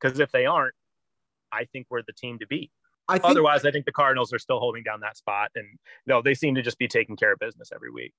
Because 0.00 0.18
if 0.18 0.32
they 0.32 0.44
aren't, 0.44 0.74
I 1.52 1.64
think 1.72 1.86
we're 1.88 2.02
the 2.02 2.12
team 2.12 2.38
to 2.40 2.46
beat. 2.46 2.72
I 3.08 3.14
think, 3.14 3.30
Otherwise, 3.30 3.64
I 3.64 3.70
think 3.70 3.86
the 3.86 3.92
Cardinals 3.92 4.32
are 4.32 4.38
still 4.38 4.58
holding 4.58 4.82
down 4.82 5.00
that 5.00 5.16
spot, 5.16 5.50
and 5.54 5.66
no, 6.06 6.20
they 6.20 6.34
seem 6.34 6.54
to 6.56 6.62
just 6.62 6.78
be 6.78 6.88
taking 6.88 7.16
care 7.16 7.32
of 7.32 7.38
business 7.38 7.70
every 7.74 7.90
week. 7.90 8.12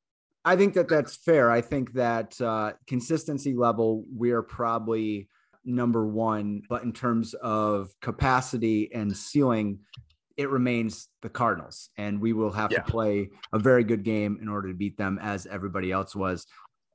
I 0.44 0.56
think 0.56 0.74
that 0.74 0.90
that's 0.90 1.16
fair. 1.16 1.52
I 1.52 1.62
think 1.62 1.94
that 1.94 2.40
uh, 2.42 2.74
consistency 2.88 3.54
level, 3.54 4.06
we 4.16 4.32
are 4.32 4.42
probably 4.42 5.28
number 5.64 6.06
one, 6.08 6.64
but 6.68 6.84
in 6.84 6.94
terms 6.94 7.34
of 7.36 7.92
capacity 8.02 8.92
and 8.94 9.16
ceiling, 9.16 9.80
it 10.42 10.50
remains 10.50 11.08
the 11.22 11.30
Cardinals, 11.30 11.90
and 11.98 12.20
we 12.20 12.34
will 12.34 12.52
have 12.52 12.72
yeah. 12.72 12.80
to 12.80 12.92
play 12.92 13.30
a 13.54 13.60
very 13.60 13.84
good 13.84 14.04
game 14.04 14.40
in 14.42 14.50
order 14.50 14.68
to 14.68 14.74
beat 14.74 14.98
them, 14.98 15.20
as 15.22 15.46
everybody 15.46 15.92
else 15.92 16.16
was, 16.16 16.46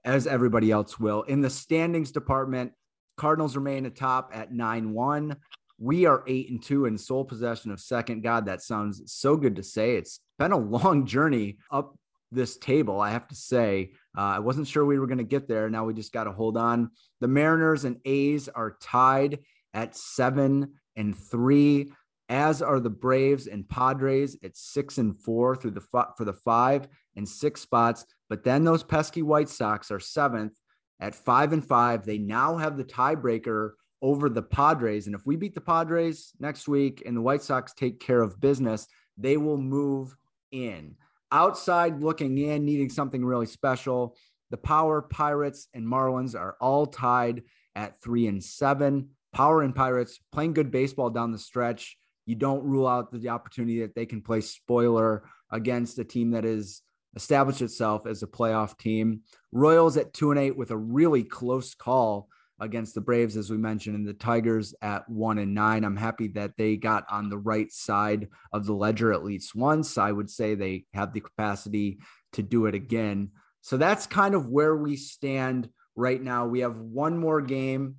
as 0.04 0.26
everybody 0.26 0.70
else 0.70 0.98
will. 0.98 1.22
In 1.22 1.40
the 1.40 1.50
standings 1.50 2.12
department, 2.12 2.72
Cardinals 3.16 3.56
remain 3.56 3.86
atop 3.86 4.30
at 4.34 4.52
9 4.52 4.92
1. 4.92 5.36
We 5.78 6.06
are 6.06 6.24
8 6.26 6.50
and 6.50 6.62
2 6.62 6.86
in 6.86 6.98
sole 6.98 7.24
possession 7.24 7.70
of 7.70 7.80
second. 7.80 8.22
God, 8.22 8.46
that 8.46 8.62
sounds 8.62 9.02
so 9.12 9.36
good 9.36 9.56
to 9.56 9.62
say. 9.62 9.96
It's 9.96 10.20
been 10.38 10.52
a 10.52 10.58
long 10.58 11.06
journey 11.06 11.58
up 11.70 11.96
this 12.32 12.56
table, 12.56 13.00
I 13.00 13.10
have 13.10 13.28
to 13.28 13.34
say. 13.34 13.92
Uh, 14.16 14.22
I 14.22 14.38
wasn't 14.40 14.66
sure 14.66 14.84
we 14.84 14.98
were 14.98 15.06
going 15.06 15.18
to 15.18 15.24
get 15.24 15.48
there. 15.48 15.70
Now 15.70 15.84
we 15.84 15.94
just 15.94 16.12
got 16.12 16.24
to 16.24 16.32
hold 16.32 16.56
on. 16.56 16.90
The 17.20 17.28
Mariners 17.28 17.84
and 17.84 17.98
A's 18.04 18.48
are 18.48 18.76
tied 18.80 19.40
at 19.74 19.96
seven 19.96 20.74
and 20.96 21.16
three, 21.16 21.92
as 22.28 22.62
are 22.62 22.80
the 22.80 22.90
Braves 22.90 23.46
and 23.46 23.68
Padres 23.68 24.36
at 24.42 24.56
six 24.56 24.98
and 24.98 25.18
four 25.20 25.56
through 25.56 25.72
the 25.72 25.80
for 26.16 26.24
the 26.24 26.32
five 26.32 26.88
and 27.14 27.28
six 27.28 27.60
spots. 27.60 28.04
But 28.28 28.44
then 28.44 28.64
those 28.64 28.82
pesky 28.82 29.22
White 29.22 29.48
Sox 29.48 29.90
are 29.90 30.00
seventh 30.00 30.58
at 31.00 31.14
five 31.14 31.52
and 31.52 31.64
five. 31.64 32.04
They 32.04 32.18
now 32.18 32.56
have 32.56 32.76
the 32.76 32.84
tiebreaker 32.84 33.72
over 34.02 34.28
the 34.28 34.42
Padres. 34.42 35.06
And 35.06 35.14
if 35.14 35.24
we 35.24 35.36
beat 35.36 35.54
the 35.54 35.60
Padres 35.60 36.32
next 36.38 36.68
week 36.68 37.02
and 37.06 37.16
the 37.16 37.22
White 37.22 37.42
Sox 37.42 37.72
take 37.72 38.00
care 38.00 38.20
of 38.20 38.40
business, 38.40 38.86
they 39.16 39.36
will 39.36 39.56
move 39.56 40.16
in 40.52 40.96
outside 41.32 42.02
looking 42.02 42.38
in, 42.38 42.64
needing 42.64 42.90
something 42.90 43.24
really 43.24 43.46
special. 43.46 44.16
The 44.50 44.56
Power, 44.56 45.02
Pirates, 45.02 45.68
and 45.74 45.86
Marlins 45.86 46.38
are 46.38 46.56
all 46.60 46.86
tied 46.86 47.42
at 47.74 48.00
three 48.00 48.26
and 48.26 48.42
seven. 48.42 49.10
Power 49.32 49.62
and 49.62 49.74
Pirates 49.74 50.20
playing 50.32 50.54
good 50.54 50.70
baseball 50.70 51.10
down 51.10 51.32
the 51.32 51.38
stretch. 51.38 51.96
You 52.26 52.34
don't 52.34 52.64
rule 52.64 52.86
out 52.86 53.12
the 53.12 53.28
opportunity 53.30 53.80
that 53.80 53.94
they 53.94 54.06
can 54.06 54.20
play 54.20 54.40
spoiler 54.40 55.24
against 55.50 55.98
a 55.98 56.04
team 56.04 56.32
that 56.32 56.44
is 56.44 56.82
established 57.14 57.62
itself 57.62 58.06
as 58.06 58.22
a 58.22 58.26
playoff 58.26 58.76
team. 58.78 59.20
Royals 59.52 59.96
at 59.96 60.12
two 60.12 60.30
and 60.30 60.38
eight 60.38 60.56
with 60.56 60.70
a 60.70 60.76
really 60.76 61.24
close 61.24 61.74
call 61.74 62.28
against 62.58 62.94
the 62.94 63.00
Braves, 63.00 63.36
as 63.36 63.50
we 63.50 63.56
mentioned, 63.56 63.96
and 63.96 64.08
the 64.08 64.14
Tigers 64.14 64.74
at 64.80 65.08
one 65.08 65.38
and 65.38 65.54
nine. 65.54 65.84
I'm 65.84 65.96
happy 65.96 66.28
that 66.28 66.52
they 66.56 66.76
got 66.76 67.04
on 67.10 67.28
the 67.28 67.38
right 67.38 67.70
side 67.70 68.28
of 68.52 68.66
the 68.66 68.74
ledger 68.74 69.12
at 69.12 69.24
least 69.24 69.54
once. 69.54 69.98
I 69.98 70.10
would 70.10 70.30
say 70.30 70.54
they 70.54 70.84
have 70.94 71.12
the 71.12 71.20
capacity 71.20 71.98
to 72.32 72.42
do 72.42 72.66
it 72.66 72.74
again. 72.74 73.30
So 73.60 73.76
that's 73.76 74.06
kind 74.06 74.34
of 74.34 74.48
where 74.48 74.76
we 74.76 74.96
stand 74.96 75.68
right 75.94 76.22
now. 76.22 76.46
We 76.46 76.60
have 76.60 76.76
one 76.76 77.18
more 77.18 77.40
game 77.40 77.96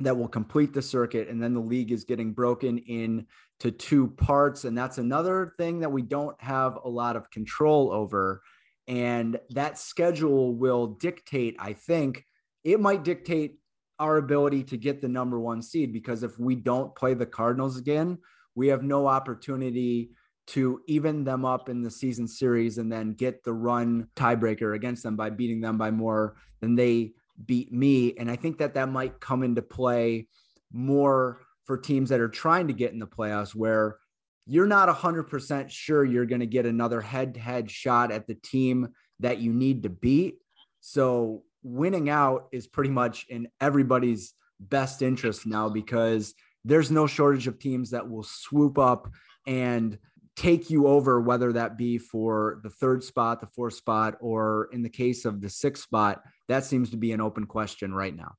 that 0.00 0.16
will 0.16 0.28
complete 0.28 0.72
the 0.72 0.82
circuit, 0.82 1.28
and 1.28 1.42
then 1.42 1.54
the 1.54 1.60
league 1.60 1.92
is 1.92 2.04
getting 2.04 2.32
broken 2.32 2.78
in 2.78 3.26
to 3.60 3.70
two 3.70 4.08
parts. 4.08 4.64
And 4.64 4.76
that's 4.76 4.98
another 4.98 5.54
thing 5.58 5.80
that 5.80 5.92
we 5.92 6.02
don't 6.02 6.40
have 6.40 6.78
a 6.82 6.88
lot 6.88 7.16
of 7.16 7.30
control 7.30 7.92
over. 7.92 8.42
And 8.88 9.38
that 9.50 9.78
schedule 9.78 10.54
will 10.54 10.86
dictate, 10.88 11.56
I 11.58 11.74
think, 11.74 12.24
it 12.64 12.80
might 12.80 13.04
dictate 13.04 13.58
our 13.98 14.16
ability 14.16 14.64
to 14.64 14.78
get 14.78 15.02
the 15.02 15.08
number 15.08 15.38
one 15.38 15.60
seed 15.60 15.92
because 15.92 16.22
if 16.22 16.38
we 16.38 16.54
don't 16.54 16.94
play 16.94 17.12
the 17.12 17.26
Cardinals 17.26 17.76
again, 17.76 18.18
we 18.54 18.68
have 18.68 18.82
no 18.82 19.06
opportunity 19.06 20.10
to 20.48 20.80
even 20.88 21.22
them 21.22 21.44
up 21.44 21.68
in 21.68 21.82
the 21.82 21.90
season 21.90 22.26
series 22.26 22.78
and 22.78 22.90
then 22.90 23.12
get 23.12 23.44
the 23.44 23.52
run 23.52 24.08
tiebreaker 24.16 24.74
against 24.74 25.02
them 25.02 25.16
by 25.16 25.30
beating 25.30 25.60
them 25.60 25.78
by 25.78 25.90
more 25.90 26.36
than 26.60 26.74
they 26.74 27.12
beat 27.46 27.72
me. 27.72 28.14
And 28.18 28.30
I 28.30 28.36
think 28.36 28.58
that 28.58 28.74
that 28.74 28.88
might 28.88 29.20
come 29.20 29.42
into 29.42 29.62
play 29.62 30.28
more 30.72 31.40
for 31.64 31.76
teams 31.76 32.10
that 32.10 32.20
are 32.20 32.28
trying 32.28 32.68
to 32.68 32.72
get 32.72 32.92
in 32.92 32.98
the 32.98 33.06
playoffs 33.06 33.54
where 33.54 33.98
you're 34.46 34.66
not 34.66 34.88
100% 34.88 35.70
sure 35.70 36.04
you're 36.04 36.26
going 36.26 36.40
to 36.40 36.46
get 36.46 36.66
another 36.66 37.00
head 37.00 37.34
to 37.34 37.40
head 37.40 37.70
shot 37.70 38.10
at 38.10 38.26
the 38.26 38.34
team 38.34 38.88
that 39.20 39.38
you 39.38 39.52
need 39.52 39.82
to 39.84 39.88
beat. 39.88 40.38
So 40.80 41.44
winning 41.62 42.08
out 42.10 42.48
is 42.52 42.66
pretty 42.66 42.90
much 42.90 43.26
in 43.28 43.48
everybody's 43.60 44.34
best 44.58 45.02
interest 45.02 45.46
now 45.46 45.68
because 45.68 46.34
there's 46.64 46.90
no 46.90 47.06
shortage 47.06 47.46
of 47.46 47.58
teams 47.58 47.90
that 47.90 48.08
will 48.08 48.22
swoop 48.22 48.78
up 48.78 49.10
and 49.46 49.98
take 50.36 50.70
you 50.70 50.86
over, 50.86 51.20
whether 51.20 51.52
that 51.52 51.76
be 51.76 51.98
for 51.98 52.60
the 52.62 52.70
third 52.70 53.04
spot, 53.04 53.40
the 53.40 53.46
fourth 53.46 53.74
spot, 53.74 54.16
or 54.20 54.68
in 54.72 54.82
the 54.82 54.88
case 54.88 55.24
of 55.24 55.40
the 55.40 55.50
sixth 55.50 55.82
spot, 55.82 56.22
that 56.48 56.64
seems 56.64 56.90
to 56.90 56.96
be 56.96 57.12
an 57.12 57.20
open 57.20 57.46
question 57.46 57.92
right 57.92 58.16
now. 58.16 58.34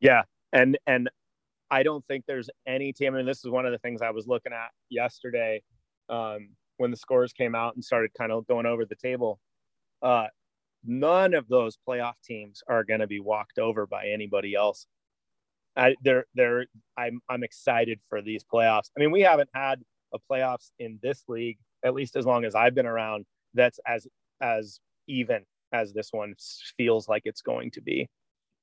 Yeah. 0.00 0.22
And, 0.52 0.78
and 0.86 1.08
I 1.70 1.82
don't 1.82 2.04
think 2.06 2.24
there's 2.26 2.50
any 2.66 2.92
team. 2.92 3.14
I 3.14 3.18
mean, 3.18 3.26
this 3.26 3.44
is 3.44 3.50
one 3.50 3.66
of 3.66 3.72
the 3.72 3.78
things 3.78 4.02
I 4.02 4.10
was 4.10 4.26
looking 4.26 4.52
at 4.52 4.70
yesterday 4.88 5.62
um, 6.08 6.50
when 6.78 6.90
the 6.90 6.96
scores 6.96 7.32
came 7.32 7.54
out 7.54 7.74
and 7.74 7.84
started 7.84 8.10
kind 8.18 8.32
of 8.32 8.46
going 8.46 8.66
over 8.66 8.84
the 8.84 8.96
table. 8.96 9.38
Uh, 10.02 10.26
none 10.84 11.34
of 11.34 11.46
those 11.48 11.76
playoff 11.86 12.14
teams 12.24 12.62
are 12.68 12.84
going 12.84 13.00
to 13.00 13.06
be 13.06 13.20
walked 13.20 13.58
over 13.58 13.86
by 13.86 14.06
anybody 14.08 14.54
else. 14.54 14.86
I, 15.76 15.94
they're, 16.02 16.24
they're, 16.34 16.66
I'm, 16.96 17.20
I'm 17.28 17.44
excited 17.44 18.00
for 18.08 18.22
these 18.22 18.42
playoffs. 18.42 18.90
I 18.96 19.00
mean, 19.00 19.12
we 19.12 19.20
haven't 19.20 19.50
had 19.54 19.80
a 20.14 20.18
playoffs 20.30 20.70
in 20.78 20.98
this 21.02 21.24
league, 21.28 21.58
at 21.84 21.94
least 21.94 22.16
as 22.16 22.26
long 22.26 22.44
as 22.44 22.54
I've 22.54 22.74
been 22.74 22.86
around, 22.86 23.26
that's 23.54 23.78
as, 23.86 24.06
as 24.40 24.80
even 25.06 25.44
as 25.72 25.92
this 25.92 26.08
one 26.12 26.34
feels 26.76 27.08
like 27.08 27.22
it's 27.24 27.42
going 27.42 27.70
to 27.72 27.80
be. 27.80 28.08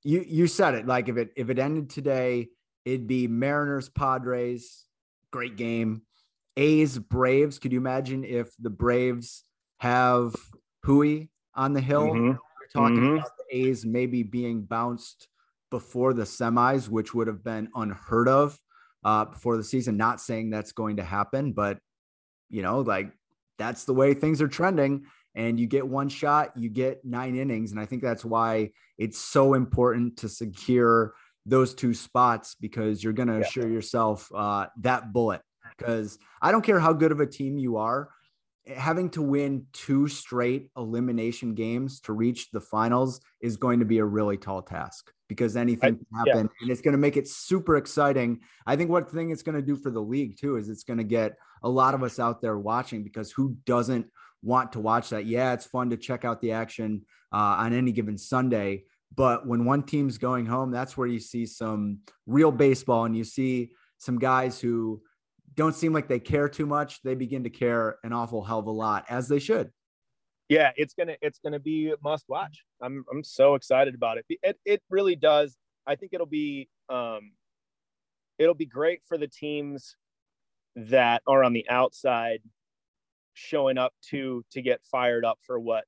You, 0.04 0.24
you 0.28 0.48
said 0.48 0.76
it 0.76 0.86
like 0.86 1.10
if 1.10 1.18
it, 1.18 1.32
if 1.36 1.50
it 1.50 1.60
ended 1.60 1.90
today, 1.90 2.50
it'd 2.86 3.08
be 3.08 3.28
Mariners, 3.28 3.90
Padres, 3.90 4.86
great 5.32 5.58
game. 5.58 6.04
A's, 6.58 6.98
Braves. 6.98 7.60
Could 7.60 7.74
you 7.74 7.80
imagine 7.80 8.24
if 8.24 8.50
the 8.58 8.70
Braves 8.70 9.44
have 9.80 10.36
Hui 10.84 11.28
on 11.54 11.74
the 11.74 11.82
hill. 11.82 12.08
Mm-hmm. 12.08 12.30
We're 12.30 12.68
talking 12.74 12.98
mm-hmm. 12.98 13.18
about 13.18 13.32
the 13.38 13.58
A's 13.58 13.86
maybe 13.86 14.24
being 14.24 14.64
bounced 14.64 15.28
before 15.72 16.14
the 16.14 16.24
semis, 16.24 16.90
which 16.90 17.14
would 17.14 17.28
have 17.28 17.44
been 17.44 17.70
unheard 17.76 18.28
of 18.28 18.60
uh, 19.06 19.26
before 19.26 19.56
the 19.56 19.64
season. 19.64 19.96
Not 19.96 20.20
saying 20.20 20.50
that's 20.50 20.74
going 20.74 20.98
to 20.98 21.04
happen, 21.04 21.54
but 21.54 21.78
you 22.50 22.62
know, 22.62 22.82
like 22.82 23.12
that's 23.58 23.86
the 23.86 23.94
way 23.94 24.14
things 24.14 24.42
are 24.42 24.48
trending. 24.50 25.06
And 25.36 25.60
you 25.60 25.68
get 25.68 25.88
one 25.88 26.10
shot, 26.10 26.58
you 26.58 26.70
get 26.70 27.06
nine 27.06 27.36
innings. 27.36 27.72
And 27.72 27.80
I 27.80 27.86
think 27.86 28.02
that's 28.02 28.26
why 28.26 28.72
it's 28.98 29.18
so 29.18 29.54
important 29.54 30.18
to 30.18 30.30
secure 30.30 31.14
those 31.46 31.74
two 31.74 31.94
spots 31.94 32.56
because 32.60 33.04
you're 33.04 33.14
going 33.14 33.28
to 33.28 33.36
yeah. 33.36 33.42
assure 33.42 33.68
yourself 33.68 34.30
uh, 34.34 34.68
that 34.82 35.14
bullet. 35.14 35.42
Because 35.78 36.18
I 36.42 36.52
don't 36.52 36.64
care 36.64 36.80
how 36.80 36.94
good 36.94 37.12
of 37.12 37.20
a 37.20 37.26
team 37.26 37.58
you 37.58 37.78
are, 37.78 38.10
having 38.66 39.10
to 39.12 39.22
win 39.22 39.66
two 39.74 40.08
straight 40.08 40.70
elimination 40.78 41.54
games 41.54 42.00
to 42.02 42.14
reach 42.14 42.50
the 42.52 42.62
finals 42.62 43.20
is 43.42 43.58
going 43.58 43.80
to 43.80 43.86
be 43.86 43.98
a 43.98 44.06
really 44.06 44.38
tall 44.38 44.62
task 44.62 45.12
because 45.28 45.56
anything 45.56 46.00
I, 46.14 46.24
can 46.24 46.28
happen 46.28 46.46
yeah. 46.46 46.62
and 46.62 46.72
it's 46.72 46.82
going 46.82 46.94
to 46.94 46.98
make 46.98 47.18
it 47.18 47.28
super 47.28 47.78
exciting. 47.78 48.40
I 48.66 48.76
think 48.76 48.90
what 48.90 49.10
thing 49.10 49.32
it's 49.32 49.44
going 49.44 49.56
to 49.56 49.62
do 49.62 49.76
for 49.76 49.92
the 49.92 50.02
league 50.02 50.38
too 50.40 50.58
is 50.58 50.70
it's 50.70 50.84
going 50.84 50.98
to 50.98 51.04
get 51.04 51.36
a 51.64 51.70
lot 51.70 51.94
of 51.94 52.04
us 52.04 52.20
out 52.20 52.42
there 52.42 52.58
watching 52.58 53.04
because 53.04 53.32
who 53.32 53.58
doesn't 53.66 54.08
want 54.44 54.74
to 54.74 54.80
watch 54.80 55.10
that? 55.10 55.26
Yeah, 55.26 55.54
it's 55.54 55.66
fun 55.66 55.90
to 55.90 55.98
check 55.98 56.26
out 56.26 56.42
the 56.42 56.52
action 56.52 57.06
uh, 57.34 57.58
on 57.60 57.74
any 57.74 57.92
given 57.92 58.18
Sunday, 58.18 58.84
but 59.16 59.48
when 59.48 59.66
one 59.66 59.84
team's 59.84 60.18
going 60.18 60.46
home, 60.46 60.72
that's 60.72 60.98
where 60.98 61.08
you 61.08 61.20
see 61.20 61.46
some 61.46 62.00
real 62.26 62.52
baseball 62.52 63.06
and 63.06 63.16
you 63.16 63.24
see 63.24 63.72
some 63.98 64.20
guys 64.20 64.60
who 64.60 65.02
don't 65.56 65.76
seem 65.76 65.94
like 65.94 66.08
they 66.08 66.20
care 66.20 66.50
too 66.50 66.66
much, 66.66 67.02
they 67.02 67.16
begin 67.16 67.44
to 67.44 67.50
care 67.50 67.98
an 68.04 68.14
awful 68.14 68.44
hell 68.44 68.60
of 68.60 68.68
a 68.68 68.72
lot, 68.72 69.06
as 69.10 69.28
they 69.28 69.40
should. 69.40 69.72
Yeah, 70.50 70.72
it's 70.76 70.94
gonna 70.94 71.16
it's 71.22 71.40
gonna 71.40 71.60
be 71.60 71.94
must 72.04 72.26
watch. 72.28 72.64
I'm 72.82 73.04
I'm 73.12 73.24
so 73.24 73.56
excited 73.56 73.96
about 73.96 74.18
it. 74.18 74.26
It 74.44 74.60
it 74.66 74.82
really 74.90 75.16
does. 75.16 75.58
I 75.88 75.96
think 75.96 76.14
it'll 76.14 76.28
be 76.28 76.70
um, 76.90 77.32
it'll 78.38 78.54
be 78.54 78.66
great 78.66 79.02
for 79.08 79.18
the 79.18 79.28
teams 79.28 79.96
that 80.76 81.22
are 81.28 81.44
on 81.44 81.54
the 81.54 81.68
outside 81.70 82.42
showing 83.34 83.78
up 83.78 83.94
to 84.10 84.44
to 84.52 84.62
get 84.62 84.82
fired 84.90 85.26
up 85.26 85.40
for 85.44 85.60
what 85.60 85.86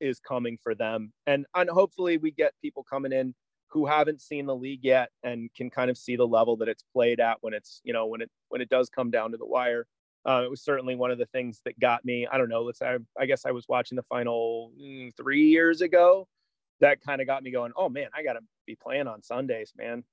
is 0.00 0.20
coming 0.20 0.58
for 0.62 0.74
them 0.74 1.12
and 1.26 1.46
and 1.54 1.68
hopefully 1.68 2.18
we 2.18 2.30
get 2.30 2.52
people 2.62 2.84
coming 2.84 3.12
in 3.12 3.34
who 3.68 3.84
haven't 3.86 4.22
seen 4.22 4.46
the 4.46 4.54
league 4.56 4.80
yet 4.82 5.10
and 5.22 5.50
can 5.54 5.70
kind 5.70 5.90
of 5.90 5.98
see 5.98 6.16
the 6.16 6.26
level 6.26 6.56
that 6.56 6.68
it's 6.68 6.84
played 6.94 7.20
at 7.20 7.36
when 7.42 7.52
it's 7.52 7.80
you 7.84 7.92
know 7.92 8.06
when 8.06 8.20
it 8.22 8.30
when 8.48 8.60
it 8.60 8.68
does 8.68 8.88
come 8.88 9.10
down 9.10 9.30
to 9.32 9.36
the 9.36 9.46
wire 9.46 9.86
uh, 10.28 10.42
it 10.44 10.50
was 10.50 10.62
certainly 10.62 10.94
one 10.94 11.10
of 11.10 11.18
the 11.18 11.26
things 11.26 11.60
that 11.64 11.78
got 11.80 12.04
me. 12.04 12.26
I 12.30 12.38
don't 12.38 12.48
know 12.48 12.62
let's 12.62 12.82
I, 12.82 12.98
I 13.18 13.26
guess 13.26 13.46
i 13.46 13.50
was 13.50 13.66
watching 13.68 13.96
the 13.96 14.02
final 14.02 14.72
mm, 14.80 15.16
three 15.16 15.46
years 15.46 15.80
ago. 15.80 16.28
That 16.80 17.00
kind 17.00 17.20
of 17.20 17.26
got 17.26 17.42
me 17.42 17.50
going 17.50 17.72
oh 17.76 17.88
man 17.88 18.08
i 18.14 18.22
gotta 18.22 18.40
be 18.66 18.76
playing 18.76 19.06
on 19.06 19.22
sundays 19.22 19.72
man. 19.76 20.04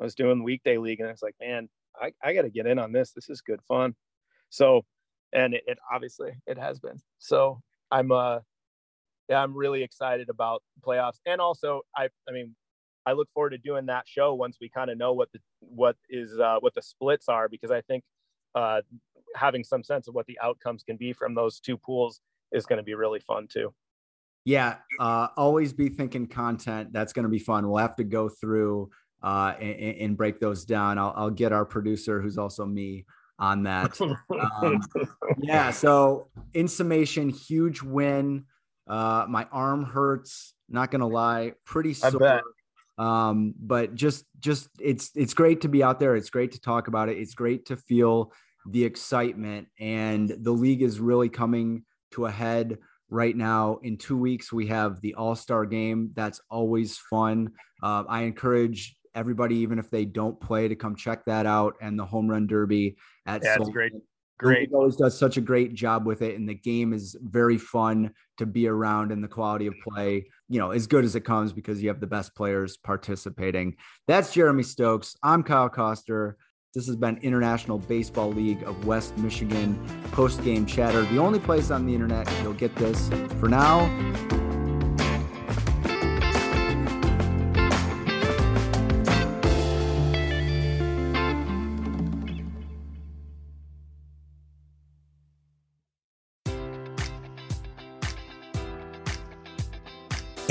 I 0.00 0.04
was 0.04 0.14
doing 0.14 0.42
weekday 0.42 0.78
league 0.78 1.00
and 1.00 1.08
i 1.08 1.12
was 1.12 1.22
like 1.22 1.36
man 1.40 1.68
i, 2.00 2.12
I 2.22 2.34
gotta 2.34 2.50
get 2.50 2.66
in 2.66 2.78
on 2.78 2.92
this. 2.92 3.12
This 3.12 3.30
is 3.30 3.40
good 3.40 3.60
fun. 3.66 3.94
So 4.50 4.84
and 5.32 5.54
it, 5.54 5.64
it 5.66 5.78
obviously 5.92 6.32
it 6.46 6.58
has 6.58 6.78
been. 6.78 7.00
So 7.18 7.60
i'm 7.90 8.12
uh 8.12 8.40
yeah, 9.28 9.42
I'm 9.42 9.54
really 9.54 9.82
excited 9.82 10.28
about 10.28 10.62
playoffs. 10.86 11.18
And 11.24 11.40
also, 11.40 11.82
I, 11.96 12.08
I 12.28 12.32
mean, 12.32 12.54
I 13.06 13.12
look 13.12 13.28
forward 13.32 13.50
to 13.50 13.58
doing 13.58 13.86
that 13.86 14.04
show 14.06 14.34
once 14.34 14.58
we 14.60 14.68
kind 14.68 14.90
of 14.90 14.98
know 14.98 15.12
what 15.12 15.30
the 15.32 15.38
what 15.60 15.96
is 16.10 16.38
uh, 16.38 16.58
what 16.60 16.74
the 16.74 16.82
splits 16.82 17.28
are 17.28 17.48
because 17.48 17.70
I 17.70 17.80
think 17.80 18.04
uh, 18.54 18.82
having 19.34 19.64
some 19.64 19.82
sense 19.82 20.08
of 20.08 20.14
what 20.14 20.26
the 20.26 20.38
outcomes 20.42 20.82
can 20.82 20.96
be 20.96 21.12
from 21.12 21.34
those 21.34 21.60
two 21.60 21.76
pools 21.76 22.20
is 22.52 22.66
going 22.66 22.78
to 22.78 22.82
be 22.82 22.94
really 22.94 23.20
fun 23.20 23.48
too. 23.50 23.72
Yeah, 24.44 24.76
uh, 24.98 25.28
always 25.36 25.72
be 25.72 25.88
thinking 25.88 26.26
content. 26.26 26.92
That's 26.92 27.12
going 27.12 27.24
to 27.24 27.28
be 27.28 27.38
fun. 27.38 27.68
We'll 27.68 27.78
have 27.78 27.96
to 27.96 28.04
go 28.04 28.28
through 28.28 28.90
uh, 29.22 29.54
and, 29.60 29.96
and, 29.98 30.16
break 30.16 30.40
those 30.40 30.64
down. 30.64 30.98
I'll, 30.98 31.12
I'll, 31.16 31.30
get 31.30 31.52
our 31.52 31.64
producer, 31.64 32.20
who's 32.20 32.38
also 32.38 32.66
me, 32.66 33.06
on 33.38 33.62
that. 33.64 34.00
Um, 34.00 34.80
yeah. 35.38 35.70
So, 35.70 36.28
in 36.54 36.66
summation, 36.66 37.28
huge 37.28 37.82
win. 37.82 38.46
Uh, 38.88 39.26
my 39.28 39.46
arm 39.52 39.84
hurts. 39.84 40.54
Not 40.68 40.90
gonna 40.90 41.06
lie, 41.06 41.52
pretty 41.64 41.94
sore. 41.94 42.42
Um, 42.98 43.54
but 43.58 43.94
just, 43.94 44.24
just 44.40 44.68
it's 44.80 45.10
it's 45.14 45.34
great 45.34 45.60
to 45.62 45.68
be 45.68 45.82
out 45.82 46.00
there. 46.00 46.16
It's 46.16 46.30
great 46.30 46.52
to 46.52 46.60
talk 46.60 46.88
about 46.88 47.08
it. 47.08 47.18
It's 47.18 47.34
great 47.34 47.66
to 47.66 47.76
feel 47.76 48.32
the 48.66 48.84
excitement, 48.84 49.68
and 49.80 50.28
the 50.40 50.52
league 50.52 50.82
is 50.82 51.00
really 51.00 51.28
coming 51.28 51.84
to 52.12 52.26
a 52.26 52.30
head 52.30 52.78
right 53.10 53.36
now. 53.36 53.78
In 53.82 53.96
two 53.96 54.16
weeks, 54.16 54.52
we 54.52 54.66
have 54.68 55.00
the 55.00 55.14
All 55.14 55.34
Star 55.34 55.66
game. 55.66 56.10
That's 56.14 56.40
always 56.50 56.98
fun. 56.98 57.50
Uh, 57.82 58.04
I 58.08 58.22
encourage 58.22 58.96
everybody, 59.14 59.56
even 59.56 59.78
if 59.78 59.90
they 59.90 60.04
don't 60.04 60.40
play, 60.40 60.68
to 60.68 60.76
come 60.76 60.96
check 60.96 61.24
that 61.26 61.46
out 61.46 61.74
and 61.80 61.98
the 61.98 62.06
Home 62.06 62.28
Run 62.28 62.46
Derby 62.46 62.96
at. 63.26 63.42
Yeah, 63.44 63.58
great. 63.70 63.92
Great. 64.38 64.70
He 64.70 64.74
always 64.74 64.96
does 64.96 65.16
such 65.16 65.36
a 65.36 65.40
great 65.40 65.72
job 65.72 66.04
with 66.04 66.20
it, 66.20 66.36
and 66.36 66.48
the 66.48 66.54
game 66.54 66.92
is 66.92 67.16
very 67.22 67.58
fun 67.58 68.12
to 68.38 68.46
be 68.46 68.66
around, 68.66 69.12
and 69.12 69.22
the 69.22 69.28
quality 69.28 69.68
of 69.68 69.74
play, 69.86 70.26
you 70.48 70.58
know, 70.58 70.72
as 70.72 70.88
good 70.88 71.04
as 71.04 71.14
it 71.14 71.20
comes 71.20 71.52
because 71.52 71.80
you 71.80 71.88
have 71.88 72.00
the 72.00 72.08
best 72.08 72.34
players 72.34 72.76
participating. 72.76 73.76
That's 74.08 74.32
Jeremy 74.32 74.64
Stokes. 74.64 75.14
I'm 75.22 75.44
Kyle 75.44 75.68
Koster. 75.68 76.38
This 76.74 76.86
has 76.86 76.96
been 76.96 77.18
International 77.18 77.76
Baseball 77.76 78.32
League 78.32 78.62
of 78.62 78.86
West 78.86 79.14
Michigan 79.18 79.78
post 80.12 80.42
game 80.42 80.64
chatter. 80.64 81.02
The 81.02 81.18
only 81.18 81.38
place 81.38 81.70
on 81.70 81.84
the 81.84 81.92
internet 81.92 82.26
you'll 82.42 82.54
get 82.54 82.74
this. 82.76 83.10
For 83.40 83.46
now, 83.46 83.84